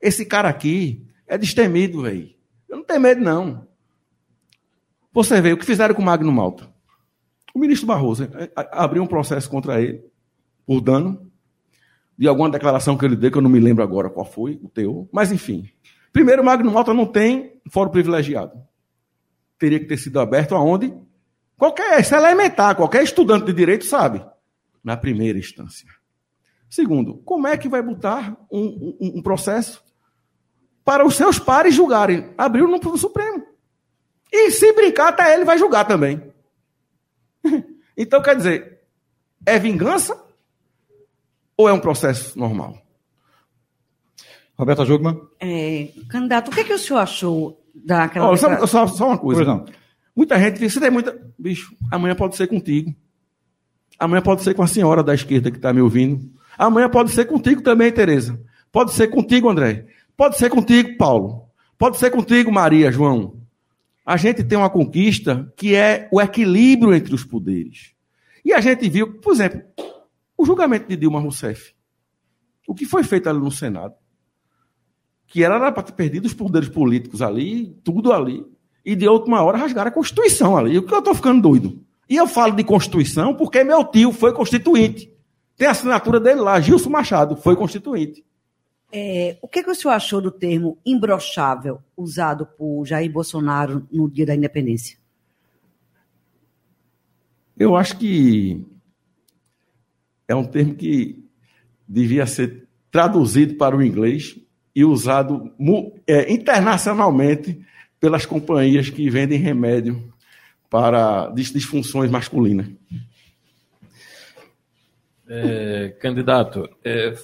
Esse 0.00 0.24
cara 0.24 0.48
aqui 0.48 1.06
é 1.26 1.38
destemido, 1.38 2.02
velho. 2.02 2.30
Eu 2.68 2.78
não 2.78 2.84
tenho 2.84 3.00
medo, 3.00 3.20
não. 3.20 3.66
Você 5.12 5.40
vê 5.40 5.52
o 5.52 5.58
que 5.58 5.64
fizeram 5.64 5.94
com 5.94 6.02
o 6.02 6.04
Magno 6.04 6.32
Malta. 6.32 6.72
O 7.54 7.58
ministro 7.58 7.86
Barroso 7.86 8.24
é, 8.24 8.44
é, 8.44 8.50
abriu 8.72 9.02
um 9.02 9.06
processo 9.06 9.48
contra 9.48 9.80
ele 9.80 10.02
por 10.66 10.80
dano 10.80 11.30
de 12.16 12.26
alguma 12.26 12.50
declaração 12.50 12.96
que 12.96 13.04
ele 13.04 13.16
deu, 13.16 13.30
que 13.30 13.36
eu 13.36 13.42
não 13.42 13.50
me 13.50 13.60
lembro 13.60 13.82
agora 13.82 14.08
qual 14.08 14.24
foi 14.24 14.58
o 14.62 14.68
teor. 14.68 15.06
Mas, 15.12 15.30
enfim. 15.30 15.68
Primeiro, 16.12 16.44
Magno 16.44 16.70
Malta 16.70 16.92
não 16.92 17.06
tem 17.06 17.60
fórum 17.70 17.90
privilegiado. 17.90 18.60
Teria 19.58 19.78
que 19.78 19.86
ter 19.86 19.96
sido 19.96 20.20
aberto 20.20 20.54
aonde? 20.54 20.92
Qualquer, 21.56 22.00
isso 22.00 22.14
é 22.14 22.18
elementar, 22.18 22.74
qualquer 22.76 23.02
estudante 23.02 23.46
de 23.46 23.52
direito 23.52 23.84
sabe. 23.84 24.24
Na 24.82 24.96
primeira 24.96 25.38
instância. 25.38 25.88
Segundo, 26.68 27.18
como 27.18 27.46
é 27.46 27.56
que 27.56 27.68
vai 27.68 27.80
botar 27.82 28.36
um, 28.50 28.96
um, 29.00 29.18
um 29.18 29.22
processo 29.22 29.84
para 30.84 31.06
os 31.06 31.14
seus 31.14 31.38
pares 31.38 31.74
julgarem? 31.74 32.34
Abriu 32.36 32.66
no 32.66 32.98
Supremo. 32.98 33.46
E 34.32 34.50
se 34.50 34.72
brincar, 34.72 35.08
até 35.08 35.34
ele 35.34 35.44
vai 35.44 35.58
julgar 35.58 35.84
também. 35.84 36.32
então, 37.96 38.22
quer 38.22 38.34
dizer, 38.34 38.80
é 39.44 39.58
vingança 39.58 40.20
ou 41.56 41.68
é 41.68 41.72
um 41.72 41.80
processo 41.80 42.38
normal? 42.38 42.82
Roberta 44.62 44.84
Jugman. 44.84 45.20
É, 45.40 45.88
candidato, 46.08 46.48
o 46.48 46.54
que, 46.54 46.60
é 46.60 46.64
que 46.64 46.72
o 46.72 46.78
senhor 46.78 47.00
achou 47.00 47.60
daquela. 47.74 48.30
Oh, 48.30 48.36
só, 48.36 48.66
só, 48.66 48.86
só, 48.86 49.08
uma 49.08 49.18
coisa. 49.18 49.64
Muita 50.14 50.38
gente 50.38 50.60
diz: 50.60 50.72
você 50.72 50.80
tem 50.80 50.90
muita. 50.90 51.18
Bicho, 51.36 51.74
amanhã 51.90 52.14
pode 52.14 52.36
ser 52.36 52.46
contigo. 52.46 52.94
Amanhã 53.98 54.22
pode 54.22 54.42
ser 54.42 54.54
com 54.54 54.62
a 54.62 54.66
senhora 54.66 55.02
da 55.02 55.14
esquerda 55.14 55.50
que 55.50 55.56
está 55.56 55.72
me 55.72 55.80
ouvindo. 55.80 56.30
Amanhã 56.56 56.88
pode 56.88 57.10
ser 57.10 57.24
contigo 57.24 57.60
também, 57.60 57.90
Tereza. 57.90 58.40
Pode 58.70 58.92
ser 58.92 59.08
contigo, 59.08 59.48
André. 59.48 59.86
Pode 60.16 60.38
ser 60.38 60.48
contigo, 60.48 60.96
Paulo. 60.96 61.48
Pode 61.76 61.98
ser 61.98 62.10
contigo, 62.10 62.52
Maria, 62.52 62.92
João. 62.92 63.34
a 64.06 64.16
gente 64.16 64.44
tem 64.44 64.56
uma 64.56 64.70
conquista 64.70 65.52
que 65.56 65.74
é 65.74 66.08
o 66.12 66.20
equilíbrio 66.20 66.94
entre 66.94 67.14
os 67.14 67.24
poderes. 67.24 67.94
E 68.44 68.52
a 68.52 68.60
gente 68.60 68.88
viu, 68.88 69.18
por 69.20 69.32
exemplo, 69.32 69.60
o 70.36 70.44
julgamento 70.44 70.88
de 70.88 70.96
Dilma 70.96 71.20
Rousseff. 71.20 71.74
O 72.68 72.74
que 72.74 72.84
foi 72.84 73.02
feito 73.02 73.28
ali 73.28 73.40
no 73.40 73.50
Senado? 73.50 73.94
Que 75.32 75.42
era 75.42 75.72
para 75.72 75.82
ter 75.82 75.92
perdido 75.92 76.26
os 76.26 76.34
poderes 76.34 76.68
políticos 76.68 77.22
ali, 77.22 77.74
tudo 77.82 78.12
ali. 78.12 78.44
E 78.84 78.94
de 78.94 79.08
última 79.08 79.42
hora 79.42 79.56
rasgaram 79.56 79.88
a 79.88 79.92
Constituição 79.92 80.56
ali. 80.56 80.78
O 80.78 80.82
que 80.82 80.92
eu 80.92 80.98
estou 80.98 81.14
ficando 81.14 81.40
doido? 81.40 81.82
E 82.08 82.16
eu 82.16 82.28
falo 82.28 82.54
de 82.54 82.62
Constituição 82.62 83.34
porque 83.34 83.64
meu 83.64 83.82
tio 83.84 84.12
foi 84.12 84.34
constituinte. 84.34 85.10
Tem 85.56 85.66
a 85.66 85.70
assinatura 85.70 86.20
dele 86.20 86.40
lá, 86.40 86.60
Gilson 86.60 86.90
Machado, 86.90 87.36
foi 87.36 87.56
constituinte. 87.56 88.22
É, 88.92 89.38
o 89.40 89.48
que, 89.48 89.62
que 89.62 89.70
o 89.70 89.74
senhor 89.74 89.94
achou 89.94 90.20
do 90.20 90.30
termo 90.30 90.76
imbrochável 90.84 91.80
usado 91.96 92.44
por 92.44 92.84
Jair 92.84 93.10
Bolsonaro 93.10 93.88
no 93.90 94.10
dia 94.10 94.26
da 94.26 94.34
independência? 94.34 94.98
Eu 97.56 97.74
acho 97.74 97.96
que 97.96 98.66
é 100.28 100.34
um 100.34 100.44
termo 100.44 100.74
que 100.74 101.24
devia 101.88 102.26
ser 102.26 102.68
traduzido 102.90 103.54
para 103.54 103.74
o 103.76 103.82
inglês 103.82 104.38
e 104.74 104.84
usado 104.84 105.52
é, 106.06 106.32
internacionalmente 106.32 107.60
pelas 108.00 108.26
companhias 108.26 108.90
que 108.90 109.08
vendem 109.10 109.38
remédio 109.38 110.12
para 110.70 111.28
disfunções 111.30 112.10
masculinas. 112.10 112.68
É, 115.28 115.94
candidato, 116.00 116.68
é, 116.84 117.14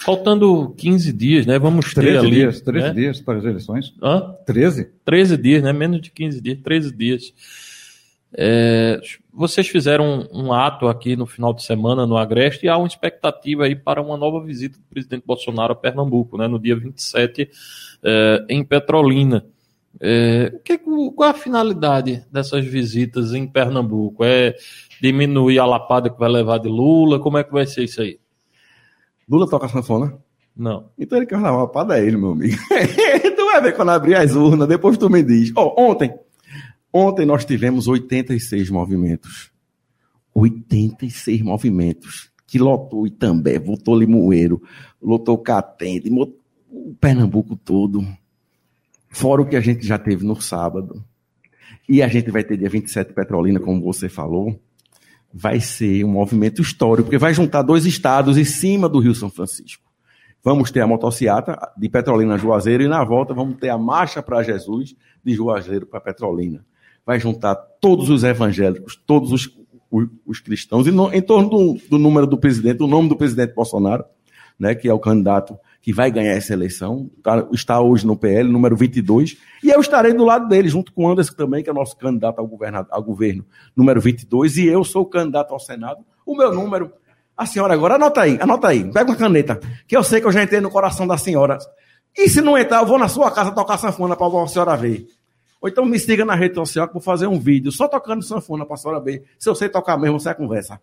Faltando 0.00 0.74
15 0.78 1.12
dias, 1.12 1.44
né? 1.44 1.58
Vamos 1.58 1.92
ter 1.92 2.00
13 2.00 2.18
ali. 2.18 2.30
Dias, 2.30 2.60
13 2.62 2.86
né? 2.86 2.94
dias 2.94 3.20
para 3.20 3.38
as 3.38 3.44
eleições. 3.44 3.94
Hã? 4.02 4.34
13? 4.46 4.88
13 5.04 5.36
dias, 5.36 5.62
né? 5.62 5.74
Menos 5.74 6.00
de 6.00 6.10
15 6.10 6.40
dias, 6.40 6.58
13 6.64 6.96
dias. 6.96 7.34
É, 8.32 9.00
vocês 9.32 9.66
fizeram 9.68 10.28
um, 10.32 10.46
um, 10.46 10.52
ato 10.52 10.86
aqui 10.86 11.16
no 11.16 11.26
final 11.26 11.52
de 11.52 11.64
semana 11.64 12.06
no 12.06 12.16
Agreste 12.16 12.66
e 12.66 12.68
há 12.68 12.76
uma 12.76 12.86
expectativa 12.86 13.64
aí 13.64 13.74
para 13.74 14.00
uma 14.00 14.16
nova 14.16 14.44
visita 14.44 14.78
do 14.78 14.84
presidente 14.84 15.24
Bolsonaro 15.26 15.72
a 15.72 15.76
Pernambuco, 15.76 16.38
né? 16.38 16.46
No 16.46 16.58
dia 16.58 16.76
27, 16.76 17.50
é, 18.02 18.46
em 18.48 18.64
Petrolina. 18.64 19.44
É, 20.00 20.52
que, 20.64 20.78
qual 20.78 21.28
é 21.28 21.32
a 21.32 21.34
finalidade 21.34 22.24
dessas 22.30 22.64
visitas 22.64 23.34
em 23.34 23.46
Pernambuco? 23.46 24.22
É 24.24 24.54
diminuir 25.00 25.58
a 25.58 25.66
lapada 25.66 26.08
que 26.08 26.18
vai 26.18 26.28
levar 26.28 26.58
de 26.58 26.68
Lula? 26.68 27.18
Como 27.18 27.38
é 27.38 27.42
que 27.42 27.52
vai 27.52 27.66
ser 27.66 27.84
isso 27.84 28.00
aí? 28.00 28.20
Lula 29.28 29.48
toca 29.48 29.68
sanfona? 29.68 30.18
Não. 30.56 30.90
Então 30.98 31.18
ele 31.18 31.26
quer 31.26 31.36
uma 31.36 31.50
lapada 31.50 31.98
é 31.98 32.04
ele, 32.04 32.16
meu 32.16 32.32
amigo. 32.32 32.56
tu 33.36 33.44
vai 33.46 33.62
ver 33.62 33.74
quando 33.74 33.90
abrir 33.90 34.14
as 34.14 34.34
urnas, 34.34 34.68
depois 34.68 34.98
tu 34.98 35.08
me 35.08 35.22
diz. 35.22 35.52
Oh, 35.56 35.74
ontem, 35.76 36.12
ontem 36.92 37.26
nós 37.26 37.44
tivemos 37.44 37.88
86 37.88 38.70
movimentos. 38.70 39.50
86 40.34 41.42
movimentos. 41.42 42.30
Que 42.46 42.58
lotou 42.58 43.06
Itambé, 43.06 43.58
votou 43.58 43.98
Limoeiro, 43.98 44.60
lotou 45.00 45.38
Catende, 45.38 46.10
o 46.10 46.94
Pernambuco 47.00 47.56
todo. 47.56 48.04
Fora 49.08 49.42
o 49.42 49.46
que 49.46 49.56
a 49.56 49.60
gente 49.60 49.86
já 49.86 49.98
teve 49.98 50.24
no 50.24 50.40
sábado. 50.40 51.04
E 51.88 52.02
a 52.02 52.08
gente 52.08 52.30
vai 52.30 52.42
ter 52.42 52.56
dia 52.56 52.68
27 52.68 53.12
Petrolina, 53.12 53.60
como 53.60 53.82
você 53.82 54.08
falou 54.08 54.58
vai 55.32 55.60
ser 55.60 56.04
um 56.04 56.08
movimento 56.08 56.60
histórico, 56.60 57.04
porque 57.04 57.18
vai 57.18 57.32
juntar 57.32 57.62
dois 57.62 57.86
estados 57.86 58.36
em 58.36 58.44
cima 58.44 58.88
do 58.88 58.98
Rio 58.98 59.14
São 59.14 59.30
Francisco. 59.30 59.88
Vamos 60.42 60.70
ter 60.70 60.80
a 60.80 60.86
motociata 60.86 61.56
de 61.76 61.88
Petrolina 61.88 62.34
a 62.34 62.38
Juazeiro 62.38 62.82
e 62.82 62.88
na 62.88 63.04
volta 63.04 63.34
vamos 63.34 63.58
ter 63.58 63.68
a 63.68 63.78
marcha 63.78 64.22
para 64.22 64.42
Jesus 64.42 64.96
de 65.22 65.34
Juazeiro 65.34 65.86
para 65.86 66.00
Petrolina. 66.00 66.64
Vai 67.04 67.18
juntar 67.18 67.54
todos 67.54 68.08
os 68.10 68.22
evangélicos, 68.24 69.00
todos 69.06 69.32
os, 69.32 69.50
os, 69.90 70.08
os 70.26 70.40
cristãos, 70.40 70.86
e 70.86 70.90
no, 70.90 71.12
em 71.12 71.22
torno 71.22 71.48
do, 71.48 71.78
do, 71.88 71.98
número 71.98 72.26
do 72.26 72.38
presidente, 72.38 72.78
do 72.78 72.86
nome 72.86 73.08
do 73.08 73.16
presidente 73.16 73.54
Bolsonaro, 73.54 74.04
né, 74.58 74.74
que 74.74 74.88
é 74.88 74.92
o 74.92 74.98
candidato 74.98 75.58
que 75.80 75.92
vai 75.92 76.10
ganhar 76.10 76.32
essa 76.32 76.52
eleição, 76.52 77.10
tá, 77.22 77.48
está 77.52 77.80
hoje 77.80 78.06
no 78.06 78.14
PL, 78.14 78.50
número 78.50 78.76
22, 78.76 79.38
e 79.64 79.70
eu 79.70 79.80
estarei 79.80 80.12
do 80.12 80.24
lado 80.24 80.46
dele, 80.46 80.68
junto 80.68 80.92
com 80.92 81.06
o 81.06 81.10
Anderson 81.10 81.32
também, 81.32 81.64
que 81.64 81.70
é 81.70 81.72
nosso 81.72 81.96
candidato 81.96 82.38
ao, 82.38 82.50
ao 82.90 83.02
governo, 83.02 83.46
número 83.74 84.00
22, 84.00 84.58
e 84.58 84.66
eu 84.66 84.84
sou 84.84 85.02
o 85.02 85.06
candidato 85.06 85.54
ao 85.54 85.58
Senado, 85.58 86.04
o 86.26 86.36
meu 86.36 86.52
número, 86.54 86.92
a 87.34 87.46
senhora 87.46 87.72
agora, 87.72 87.94
anota 87.94 88.20
aí, 88.20 88.38
anota 88.40 88.68
aí, 88.68 88.84
pega 88.92 89.10
uma 89.10 89.16
caneta, 89.16 89.58
que 89.88 89.96
eu 89.96 90.02
sei 90.02 90.20
que 90.20 90.26
eu 90.26 90.32
já 90.32 90.42
entrei 90.42 90.60
no 90.60 90.70
coração 90.70 91.06
da 91.06 91.16
senhora, 91.16 91.56
e 92.16 92.28
se 92.28 92.40
não 92.40 92.58
entrar, 92.58 92.80
eu 92.80 92.86
vou 92.86 92.98
na 92.98 93.08
sua 93.08 93.30
casa 93.30 93.52
tocar 93.52 93.78
sanfona 93.78 94.16
para 94.16 94.42
a 94.42 94.46
senhora 94.46 94.76
ver. 94.76 95.06
Ou 95.60 95.68
então 95.68 95.84
me 95.84 95.98
siga 95.98 96.24
na 96.24 96.34
rede 96.34 96.54
social 96.54 96.86
que 96.86 96.94
vou 96.94 97.02
fazer 97.02 97.26
um 97.26 97.38
vídeo 97.38 97.70
só 97.70 97.86
tocando 97.86 98.22
sanfona 98.22 98.64
para 98.64 98.74
a 98.74 98.76
senhora 98.78 99.00
ver. 99.00 99.24
Se 99.38 99.48
eu 99.48 99.54
sei 99.54 99.68
tocar 99.68 99.98
mesmo, 99.98 100.18
você 100.18 100.34
conversa. 100.34 100.80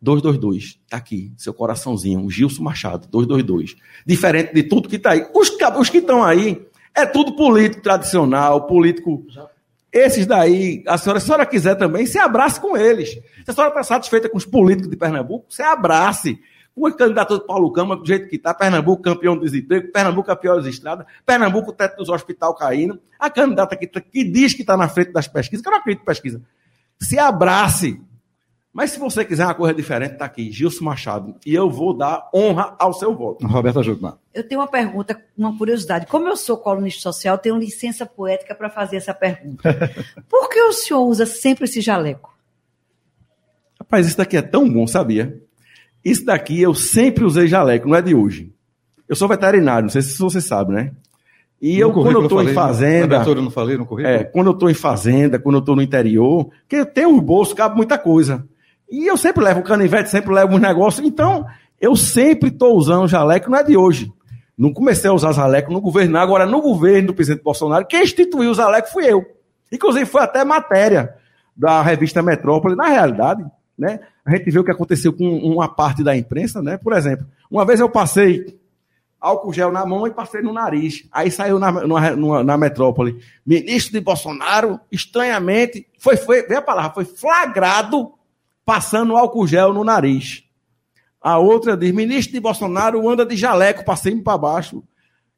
222. 0.00 0.80
Tá 0.88 0.96
aqui, 0.96 1.32
seu 1.36 1.54
coraçãozinho, 1.54 2.28
Gilson 2.28 2.62
Machado, 2.62 3.06
222. 3.08 3.76
Diferente 4.04 4.52
de 4.52 4.64
tudo 4.64 4.88
que 4.88 4.98
tá 4.98 5.10
aí. 5.10 5.26
Os, 5.34 5.50
os 5.78 5.90
que 5.90 5.98
estão 5.98 6.24
aí, 6.24 6.66
é 6.94 7.06
tudo 7.06 7.36
político 7.36 7.82
tradicional, 7.82 8.66
político. 8.66 9.24
Esses 9.92 10.26
daí, 10.26 10.82
a 10.86 10.98
senhora, 10.98 11.20
se 11.20 11.24
a 11.24 11.26
senhora 11.26 11.46
quiser 11.46 11.74
também, 11.76 12.06
se 12.06 12.18
abrace 12.18 12.60
com 12.60 12.76
eles. 12.76 13.10
Se 13.10 13.50
a 13.50 13.52
senhora 13.52 13.70
está 13.70 13.84
satisfeita 13.84 14.28
com 14.28 14.38
os 14.38 14.46
políticos 14.46 14.90
de 14.90 14.96
Pernambuco, 14.96 15.46
se 15.48 15.62
abrace. 15.62 16.40
Com 16.74 16.86
a 16.86 16.92
candidatura 16.92 17.40
do 17.40 17.46
Paulo 17.46 17.70
Câmara, 17.72 18.00
do 18.00 18.06
jeito 18.06 18.28
que 18.28 18.36
está, 18.36 18.54
Pernambuco 18.54 19.02
campeão 19.02 19.36
do 19.36 19.44
desemprego, 19.44 19.92
Pernambuco 19.92 20.30
a 20.30 20.36
pior 20.36 20.56
das 20.56 20.66
estradas, 20.66 21.06
Pernambuco 21.24 21.70
o 21.70 21.72
teto 21.72 21.96
dos 21.96 22.08
hospitais 22.08 22.56
caindo, 22.58 22.98
a 23.18 23.28
candidata 23.28 23.76
que, 23.76 23.86
que 23.86 24.24
diz 24.24 24.54
que 24.54 24.62
está 24.62 24.76
na 24.76 24.88
frente 24.88 25.12
das 25.12 25.28
pesquisas, 25.28 25.62
que 25.62 25.68
eu 25.68 25.72
não 25.72 25.78
acredito 25.78 26.02
em 26.02 26.06
pesquisa, 26.06 26.42
se 26.98 27.18
abrace, 27.18 28.00
mas 28.72 28.90
se 28.90 28.98
você 28.98 29.22
quiser 29.22 29.44
uma 29.44 29.54
coisa 29.54 29.74
diferente, 29.74 30.14
está 30.14 30.24
aqui, 30.24 30.50
Gilson 30.50 30.84
Machado. 30.84 31.36
E 31.44 31.54
eu 31.54 31.68
vou 31.68 31.94
dar 31.94 32.30
honra 32.34 32.74
ao 32.78 32.94
seu 32.94 33.14
voto. 33.14 33.46
Roberta 33.46 33.82
Jugman. 33.82 34.14
Eu 34.32 34.48
tenho 34.48 34.62
uma 34.62 34.66
pergunta, 34.66 35.22
uma 35.36 35.56
curiosidade. 35.58 36.06
Como 36.06 36.26
eu 36.26 36.36
sou 36.36 36.56
colunista 36.56 37.02
social, 37.02 37.36
tenho 37.36 37.58
licença 37.58 38.06
poética 38.06 38.54
para 38.54 38.70
fazer 38.70 38.96
essa 38.96 39.12
pergunta. 39.12 39.62
Por 40.26 40.48
que 40.48 40.58
o 40.62 40.72
senhor 40.72 41.02
usa 41.02 41.26
sempre 41.26 41.64
esse 41.64 41.82
jaleco? 41.82 42.34
Rapaz, 43.78 44.06
isso 44.06 44.16
daqui 44.16 44.38
é 44.38 44.42
tão 44.42 44.66
bom, 44.66 44.86
sabia? 44.86 45.41
Isso 46.04 46.24
daqui 46.24 46.60
eu 46.60 46.74
sempre 46.74 47.24
usei 47.24 47.46
jaleco, 47.46 47.88
não 47.88 47.96
é 47.96 48.02
de 48.02 48.14
hoje. 48.14 48.52
Eu 49.08 49.14
sou 49.14 49.28
veterinário, 49.28 49.84
não 49.84 49.90
sei 49.90 50.02
se 50.02 50.18
você 50.18 50.40
sabe, 50.40 50.72
né? 50.72 50.92
E 51.60 51.74
no 51.74 51.80
eu, 51.80 51.92
quando 51.92 52.12
eu 52.12 52.22
estou 52.24 52.42
em 52.42 52.52
fazenda. 52.52 53.22
Eu 53.24 53.34
não 53.36 53.50
falei 53.50 53.76
no 53.76 53.86
currículo? 53.86 54.16
É, 54.16 54.24
quando 54.24 54.48
eu 54.48 54.52
estou 54.52 54.68
em 54.68 54.74
fazenda, 54.74 55.38
quando 55.38 55.56
eu 55.56 55.60
estou 55.60 55.76
no 55.76 55.82
interior, 55.82 56.50
que 56.68 56.84
tem 56.84 57.06
os 57.06 57.20
bolsos, 57.20 57.54
cabe 57.54 57.76
muita 57.76 57.96
coisa. 57.96 58.44
E 58.90 59.06
eu 59.06 59.16
sempre 59.16 59.44
levo 59.44 59.60
o 59.60 59.62
canivete, 59.62 60.10
sempre 60.10 60.34
levo 60.34 60.56
os 60.56 60.60
negócios. 60.60 61.06
Então, 61.06 61.46
eu 61.80 61.94
sempre 61.94 62.48
estou 62.48 62.76
usando 62.76 63.06
jaleco, 63.06 63.48
não 63.48 63.58
é 63.58 63.62
de 63.62 63.76
hoje. 63.76 64.12
Não 64.58 64.72
comecei 64.72 65.08
a 65.08 65.12
usar 65.12 65.32
jaleco 65.32 65.72
no 65.72 65.80
governo, 65.80 66.18
agora 66.18 66.44
no 66.44 66.60
governo 66.60 67.08
do 67.08 67.14
presidente 67.14 67.42
Bolsonaro, 67.42 67.86
quem 67.86 68.02
instituiu 68.02 68.50
o 68.50 68.54
jaleco 68.54 68.88
fui 68.90 69.06
eu. 69.06 69.24
Inclusive, 69.70 70.04
foi 70.04 70.20
até 70.20 70.44
matéria 70.44 71.14
da 71.56 71.80
revista 71.80 72.22
Metrópole. 72.22 72.76
Na 72.76 72.88
realidade, 72.88 73.44
né, 73.76 74.00
a 74.24 74.36
gente 74.36 74.50
viu 74.50 74.62
o 74.62 74.64
que 74.64 74.70
aconteceu 74.70 75.12
com 75.12 75.24
uma 75.38 75.68
parte 75.68 76.04
da 76.04 76.16
imprensa, 76.16 76.62
né? 76.62 76.76
Por 76.76 76.92
exemplo, 76.92 77.26
uma 77.50 77.64
vez 77.64 77.80
eu 77.80 77.88
passei 77.88 78.60
álcool 79.22 79.52
gel 79.52 79.70
na 79.70 79.86
mão 79.86 80.06
e 80.06 80.10
passei 80.10 80.42
no 80.42 80.52
nariz. 80.52 81.06
Aí 81.12 81.30
saiu 81.30 81.58
na, 81.58 81.70
na, 82.44 82.58
metrópole. 82.58 83.22
Ministro 83.46 83.92
de 83.92 84.00
Bolsonaro, 84.00 84.80
estranhamente, 84.90 85.86
foi, 85.96 86.16
foi, 86.16 86.42
vê 86.42 86.56
a 86.56 86.62
palavra, 86.62 86.92
foi 86.92 87.04
flagrado 87.04 88.12
passando 88.64 89.16
álcool 89.16 89.46
gel 89.46 89.72
no 89.72 89.84
nariz. 89.84 90.44
A 91.20 91.38
outra 91.38 91.76
diz: 91.76 91.92
ministro 91.92 92.32
de 92.32 92.40
Bolsonaro 92.40 93.08
anda 93.08 93.24
de 93.24 93.36
jaleco 93.36 93.84
para 93.84 93.96
cima 93.96 94.18
e 94.18 94.22
para 94.24 94.36
baixo. 94.36 94.82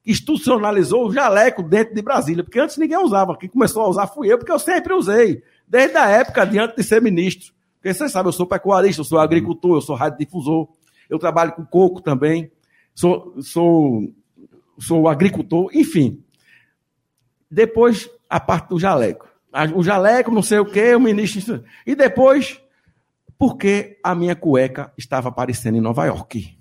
Institucionalizou 0.07 1.07
o 1.07 1.13
jaleco 1.13 1.63
dentro 1.63 1.95
de 1.95 2.03
Brasília, 2.03 2.43
porque 2.43 2.61
antes 2.61 2.77
ninguém 2.79 2.99
usava. 2.99 3.37
Quem 3.37 3.49
começou 3.49 3.83
a 3.83 3.89
usar 3.89 4.07
fui 4.07 4.33
eu, 4.33 4.39
porque 4.39 4.53
eu 4.53 4.59
sempre 4.59 4.93
usei, 4.93 5.43
desde 5.67 5.97
a 5.97 6.09
época 6.09 6.47
diante 6.47 6.77
de 6.77 6.83
ser 6.83 7.01
ministro. 7.01 7.53
Porque 7.85 7.93
você 7.93 8.09
sabe, 8.09 8.31
eu 8.31 8.33
sou 8.33 8.47
pecuarista, 8.47 9.03
eu 9.03 9.05
sou 9.05 9.19
agricultor, 9.19 9.77
eu 9.77 9.81
sou 9.83 9.95
radiodifusor, 9.95 10.69
eu 11.07 11.19
trabalho 11.19 11.53
com 11.53 11.67
coco 11.67 12.01
também, 12.01 12.51
sou, 12.95 13.35
sou, 13.43 14.11
sou 14.79 15.07
agricultor, 15.07 15.69
enfim. 15.75 16.25
Depois, 17.51 18.09
a 18.27 18.41
parte 18.41 18.71
do 18.71 18.81
jaleco. 18.81 19.29
O 19.77 19.83
jaleco, 19.83 20.31
não 20.31 20.41
sei 20.41 20.61
o 20.61 20.65
quê, 20.65 20.95
o 20.95 21.01
ministro. 21.01 21.63
E 21.87 21.95
depois, 21.95 22.59
porque 23.39 23.99
a 24.03 24.15
minha 24.15 24.35
cueca 24.35 24.91
estava 24.97 25.29
aparecendo 25.29 25.77
em 25.77 25.83
Nova 25.83 26.07
York. 26.07 26.57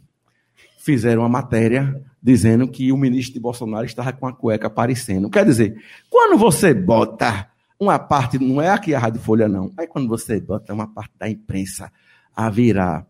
Fizeram 0.78 1.22
uma 1.22 1.30
matéria 1.30 2.04
dizendo 2.22 2.68
que 2.68 2.92
o 2.92 2.98
ministro 2.98 3.36
de 3.36 3.40
Bolsonaro 3.40 3.86
estava 3.86 4.12
com 4.12 4.28
a 4.28 4.34
cueca 4.34 4.68
aparecendo. 4.68 5.30
Quer 5.30 5.46
dizer, 5.46 5.82
quando 6.10 6.38
você 6.38 6.74
bota 6.74 7.50
uma 7.84 8.00
parte, 8.00 8.39
não 8.39 8.62
é 8.62 8.69
aqui 8.69 8.93
a 8.96 9.00
Rádio 9.00 9.22
Folha, 9.22 9.48
não, 9.48 9.72
é 9.78 9.86
quando 9.86 10.08
você 10.08 10.39
bota 10.39 10.74
uma 10.74 10.88
parte 10.88 11.12
da 11.19 11.30
imprensa 11.30 11.91
a 12.36 12.50
virar 12.50 13.06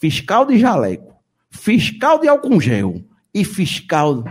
fiscal 0.00 0.44
de 0.46 0.58
jaleco, 0.58 1.12
fiscal 1.50 2.18
de 2.20 2.28
álcool 2.28 2.60
gel 2.60 3.02
e 3.34 3.44
fiscal 3.44 4.24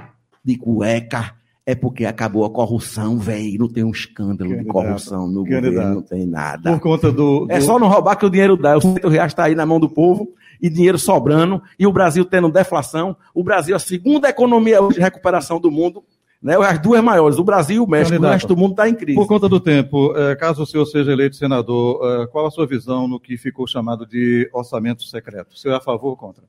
de 0.43 0.57
cueca, 0.57 1.35
é 1.65 1.75
porque 1.75 2.05
acabou 2.05 2.43
a 2.43 2.49
corrupção, 2.49 3.17
velho. 3.19 3.59
Não 3.59 3.67
tem 3.69 3.83
um 3.83 3.91
escândalo 3.91 4.49
de 4.49 4.55
Candidato. 4.57 4.73
corrupção 4.73 5.27
no 5.27 5.43
Candidato. 5.43 5.71
governo, 5.73 5.95
não 5.95 6.01
tem 6.01 6.25
nada. 6.25 6.71
Por 6.73 6.79
conta 6.81 7.11
do. 7.11 7.45
É 7.49 7.59
do- 7.59 7.63
só 7.65 7.77
não 7.77 7.87
roubar 7.87 8.15
que 8.15 8.25
o 8.25 8.29
dinheiro 8.29 8.57
dá. 8.57 8.75
Os 8.77 8.83
100 8.83 8.95
reais 9.09 9.31
está 9.31 9.43
aí 9.45 9.53
na 9.55 9.65
mão 9.65 9.79
do 9.79 9.87
povo 9.87 10.33
e 10.59 10.69
dinheiro 10.69 10.97
sobrando 10.97 11.61
e 11.77 11.85
o 11.85 11.91
Brasil 11.93 12.25
tendo 12.25 12.51
deflação. 12.51 13.15
O 13.33 13.43
Brasil 13.43 13.75
é 13.75 13.77
a 13.77 13.79
segunda 13.79 14.27
economia 14.27 14.79
de 14.91 14.99
recuperação 14.99 15.59
do 15.59 15.69
mundo. 15.69 16.03
Né? 16.41 16.55
As 16.55 16.79
duas 16.79 17.03
maiores, 17.03 17.37
o 17.37 17.43
Brasil 17.43 17.75
e 17.75 17.79
o 17.79 17.87
México. 17.87 18.09
Candidato. 18.11 18.31
O 18.31 18.33
resto 18.33 18.47
do 18.47 18.57
mundo 18.57 18.71
está 18.71 18.89
em 18.89 18.95
crise. 18.95 19.15
Por 19.15 19.27
conta 19.27 19.47
do 19.47 19.59
tempo, 19.59 20.11
eh, 20.15 20.35
caso 20.35 20.63
o 20.63 20.65
senhor 20.65 20.85
seja 20.87 21.11
eleito 21.11 21.35
senador, 21.35 21.99
eh, 22.03 22.27
qual 22.27 22.47
a 22.47 22.51
sua 22.51 22.65
visão 22.65 23.07
no 23.07 23.19
que 23.19 23.37
ficou 23.37 23.67
chamado 23.67 24.07
de 24.07 24.49
orçamento 24.51 25.03
secreto? 25.03 25.51
O 25.51 25.57
senhor 25.57 25.75
é 25.75 25.77
a 25.77 25.81
favor 25.81 26.09
ou 26.09 26.17
contra? 26.17 26.43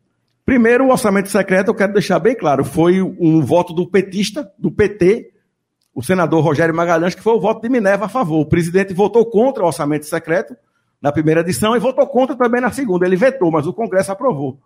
Primeiro, 0.46 0.86
o 0.86 0.90
orçamento 0.90 1.28
secreto, 1.28 1.68
eu 1.68 1.74
quero 1.74 1.92
deixar 1.92 2.18
bem 2.18 2.34
claro, 2.34 2.64
foi 2.64 3.02
um 3.02 3.42
voto 3.42 3.74
do 3.74 3.86
petista, 3.86 4.50
do 4.58 4.72
PT, 4.72 5.30
o 5.94 6.02
senador 6.02 6.42
Rogério 6.42 6.74
Magalhães, 6.74 7.14
que 7.14 7.22
foi 7.22 7.34
o 7.34 7.40
voto 7.40 7.60
de 7.60 7.68
Minerva 7.68 8.06
a 8.06 8.08
favor. 8.08 8.40
O 8.40 8.46
presidente 8.46 8.94
votou 8.94 9.26
contra 9.26 9.62
o 9.62 9.66
orçamento 9.66 10.06
secreto 10.06 10.56
na 11.00 11.12
primeira 11.12 11.42
edição 11.42 11.76
e 11.76 11.78
votou 11.78 12.06
contra 12.06 12.34
também 12.34 12.60
na 12.60 12.72
segunda. 12.72 13.04
Ele 13.04 13.16
vetou, 13.16 13.50
mas 13.50 13.66
o 13.66 13.72
Congresso 13.74 14.10
aprovou. 14.10 14.58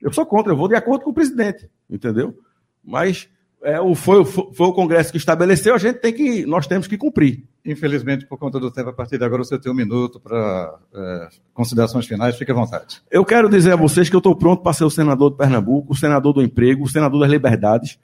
Eu 0.00 0.12
sou 0.12 0.26
contra, 0.26 0.52
eu 0.52 0.56
vou 0.56 0.66
de 0.66 0.74
acordo 0.74 1.04
com 1.04 1.10
o 1.10 1.14
presidente, 1.14 1.70
entendeu? 1.88 2.36
Mas 2.84 3.28
é, 3.62 3.80
o, 3.80 3.94
foi, 3.94 4.24
foi, 4.24 4.66
o 4.66 4.72
Congresso 4.72 5.12
que 5.12 5.18
estabeleceu, 5.18 5.74
a 5.74 5.78
gente 5.78 6.00
tem 6.00 6.12
que, 6.12 6.44
nós 6.46 6.66
temos 6.66 6.86
que 6.86 6.98
cumprir. 6.98 7.44
Infelizmente, 7.64 8.26
por 8.26 8.36
conta 8.36 8.58
do 8.58 8.70
tempo, 8.70 8.90
a 8.90 8.92
partir 8.92 9.18
de 9.18 9.24
agora 9.24 9.44
você 9.44 9.58
tem 9.58 9.70
um 9.70 9.74
minuto 9.74 10.18
para 10.18 10.74
eh, 10.92 11.28
considerações 11.54 12.06
finais. 12.06 12.36
Fique 12.36 12.50
à 12.50 12.54
vontade. 12.54 13.00
Eu 13.08 13.24
quero 13.24 13.48
dizer 13.48 13.72
a 13.72 13.76
vocês 13.76 14.10
que 14.10 14.16
eu 14.16 14.18
estou 14.18 14.34
pronto 14.34 14.62
para 14.62 14.72
ser 14.72 14.84
o 14.84 14.90
senador 14.90 15.30
de 15.30 15.36
Pernambuco, 15.36 15.92
o 15.92 15.96
senador 15.96 16.32
do 16.32 16.42
emprego, 16.42 16.82
o 16.82 16.88
senador 16.88 17.20
das 17.20 17.30
liberdades, 17.30 18.00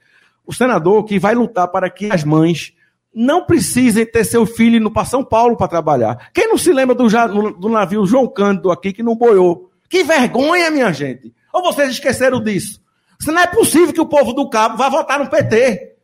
o 0.46 0.54
senador 0.54 1.04
que 1.04 1.18
vai 1.18 1.34
lutar 1.34 1.66
para 1.66 1.90
que 1.90 2.08
as 2.10 2.22
mães 2.22 2.72
não 3.12 3.44
precisem 3.44 4.06
ter 4.06 4.24
seu 4.24 4.46
filho 4.46 4.76
indo 4.76 4.92
para 4.92 5.04
São 5.04 5.24
Paulo 5.24 5.56
para 5.56 5.66
trabalhar. 5.66 6.30
Quem 6.32 6.46
não 6.46 6.56
se 6.56 6.72
lembra 6.72 6.94
do, 6.94 7.08
do 7.52 7.68
navio 7.68 8.06
João 8.06 8.28
Cândido 8.28 8.70
aqui 8.70 8.92
que 8.92 9.02
não 9.02 9.16
boiou? 9.16 9.72
Que 9.88 10.04
vergonha, 10.04 10.70
minha 10.70 10.92
gente! 10.92 11.34
Ou 11.52 11.62
vocês 11.62 11.90
esqueceram 11.90 12.40
disso? 12.40 12.80
Se 13.20 13.30
não 13.30 13.40
é 13.40 13.46
possível 13.46 13.92
que 13.92 14.00
o 14.00 14.06
povo 14.06 14.32
do 14.32 14.48
Cabo 14.48 14.76
vá 14.76 14.88
votar 14.88 15.18
no 15.18 15.28
PT. 15.28 15.96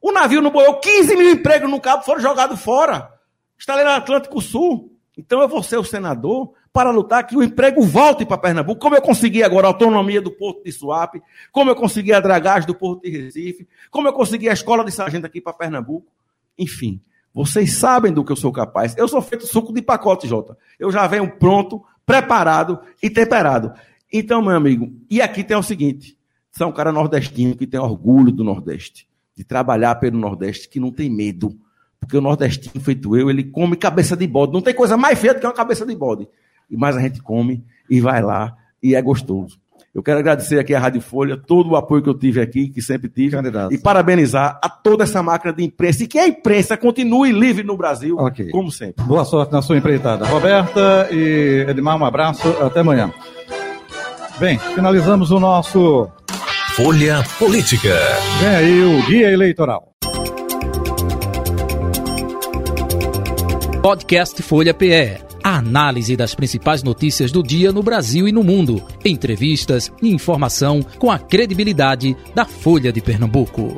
O 0.00 0.12
navio 0.12 0.40
não 0.40 0.50
boiou, 0.50 0.78
15 0.78 1.16
mil 1.16 1.30
empregos 1.30 1.70
no 1.70 1.80
Cabo 1.80 2.02
foram 2.02 2.20
jogados 2.20 2.60
fora. 2.60 3.12
Está 3.58 3.74
ali 3.74 3.84
no 3.84 3.90
Atlântico 3.90 4.40
Sul. 4.40 4.92
Então 5.16 5.40
eu 5.40 5.48
vou 5.48 5.62
ser 5.62 5.76
o 5.76 5.84
senador 5.84 6.52
para 6.72 6.90
lutar 6.90 7.26
que 7.26 7.36
o 7.36 7.42
emprego 7.42 7.82
volte 7.82 8.24
para 8.24 8.38
Pernambuco, 8.38 8.80
como 8.80 8.94
eu 8.94 9.02
consegui 9.02 9.42
agora 9.42 9.66
a 9.66 9.70
autonomia 9.70 10.20
do 10.20 10.30
Porto 10.30 10.62
de 10.62 10.70
Suape, 10.70 11.20
como 11.50 11.70
eu 11.70 11.74
consegui 11.74 12.12
a 12.12 12.20
dragagem 12.20 12.68
do 12.68 12.74
Porto 12.74 13.02
de 13.02 13.10
Recife, 13.10 13.66
como 13.90 14.06
eu 14.06 14.12
consegui 14.12 14.48
a 14.48 14.52
escola 14.52 14.84
de 14.84 14.92
sargento 14.92 15.26
aqui 15.26 15.40
para 15.40 15.52
Pernambuco. 15.52 16.06
Enfim, 16.56 17.00
vocês 17.34 17.74
sabem 17.74 18.12
do 18.12 18.24
que 18.24 18.30
eu 18.30 18.36
sou 18.36 18.52
capaz. 18.52 18.96
Eu 18.96 19.08
sou 19.08 19.20
feito 19.20 19.46
suco 19.46 19.72
de 19.72 19.82
pacote, 19.82 20.28
Jota. 20.28 20.56
Eu 20.78 20.92
já 20.92 21.04
venho 21.08 21.28
pronto, 21.36 21.82
preparado 22.06 22.80
e 23.02 23.10
temperado. 23.10 23.72
Então, 24.12 24.40
meu 24.42 24.52
amigo, 24.56 24.90
e 25.10 25.20
aqui 25.20 25.42
tem 25.44 25.56
o 25.56 25.62
seguinte: 25.62 26.16
é 26.60 26.64
um 26.66 26.72
cara 26.72 26.90
nordestino 26.92 27.54
que 27.56 27.66
tem 27.66 27.78
orgulho 27.78 28.32
do 28.32 28.42
Nordeste, 28.42 29.06
de 29.36 29.44
trabalhar 29.44 29.94
pelo 29.96 30.18
Nordeste, 30.18 30.68
que 30.68 30.80
não 30.80 30.90
tem 30.90 31.08
medo. 31.10 31.56
Porque 32.00 32.16
o 32.16 32.20
nordestino 32.20 32.80
feito 32.82 33.16
eu, 33.16 33.28
ele 33.28 33.42
come 33.44 33.76
cabeça 33.76 34.16
de 34.16 34.26
bode. 34.26 34.52
Não 34.52 34.60
tem 34.62 34.72
coisa 34.72 34.96
mais 34.96 35.18
feia 35.18 35.34
do 35.34 35.40
que 35.40 35.46
uma 35.46 35.52
cabeça 35.52 35.84
de 35.84 35.94
bode. 35.96 36.28
E 36.70 36.76
mais 36.76 36.96
a 36.96 37.00
gente 37.00 37.20
come 37.20 37.64
e 37.90 38.00
vai 38.00 38.22
lá 38.22 38.56
e 38.82 38.94
é 38.94 39.02
gostoso. 39.02 39.58
Eu 39.92 40.02
quero 40.02 40.20
agradecer 40.20 40.60
aqui 40.60 40.74
à 40.74 40.78
Rádio 40.78 41.00
Folha, 41.00 41.36
todo 41.36 41.70
o 41.70 41.76
apoio 41.76 42.00
que 42.02 42.08
eu 42.08 42.14
tive 42.16 42.40
aqui, 42.40 42.68
que 42.68 42.80
sempre 42.80 43.08
tive, 43.08 43.32
Candidato. 43.32 43.74
e 43.74 43.78
parabenizar 43.78 44.60
a 44.62 44.68
toda 44.68 45.02
essa 45.02 45.22
máquina 45.24 45.52
de 45.52 45.64
imprensa 45.64 46.04
e 46.04 46.06
que 46.06 46.18
a 46.18 46.28
imprensa 46.28 46.76
continue 46.76 47.32
livre 47.32 47.64
no 47.64 47.76
Brasil, 47.76 48.16
Ok. 48.16 48.48
como 48.50 48.70
sempre. 48.70 49.04
Boa 49.04 49.24
sorte 49.24 49.52
na 49.52 49.60
sua 49.60 49.76
empreitada. 49.76 50.24
Roberta 50.26 51.08
e 51.10 51.66
Edmar, 51.68 51.96
um 52.00 52.04
abraço. 52.04 52.48
Até 52.62 52.80
amanhã. 52.80 53.12
Bem, 54.38 54.56
finalizamos 54.58 55.32
o 55.32 55.40
nosso. 55.40 56.08
Folha 56.76 57.24
Política. 57.40 57.92
Vem 58.38 58.48
aí 58.48 58.82
o 58.82 59.04
Guia 59.06 59.32
Eleitoral. 59.32 59.92
Podcast 63.82 64.40
Folha 64.42 64.72
PE. 64.72 65.18
A 65.42 65.56
análise 65.56 66.16
das 66.16 66.36
principais 66.36 66.84
notícias 66.84 67.32
do 67.32 67.42
dia 67.42 67.72
no 67.72 67.82
Brasil 67.82 68.28
e 68.28 68.32
no 68.32 68.44
mundo. 68.44 68.80
Entrevistas 69.04 69.90
e 70.00 70.12
informação 70.12 70.82
com 70.98 71.10
a 71.10 71.18
credibilidade 71.18 72.16
da 72.32 72.44
Folha 72.44 72.92
de 72.92 73.00
Pernambuco. 73.00 73.76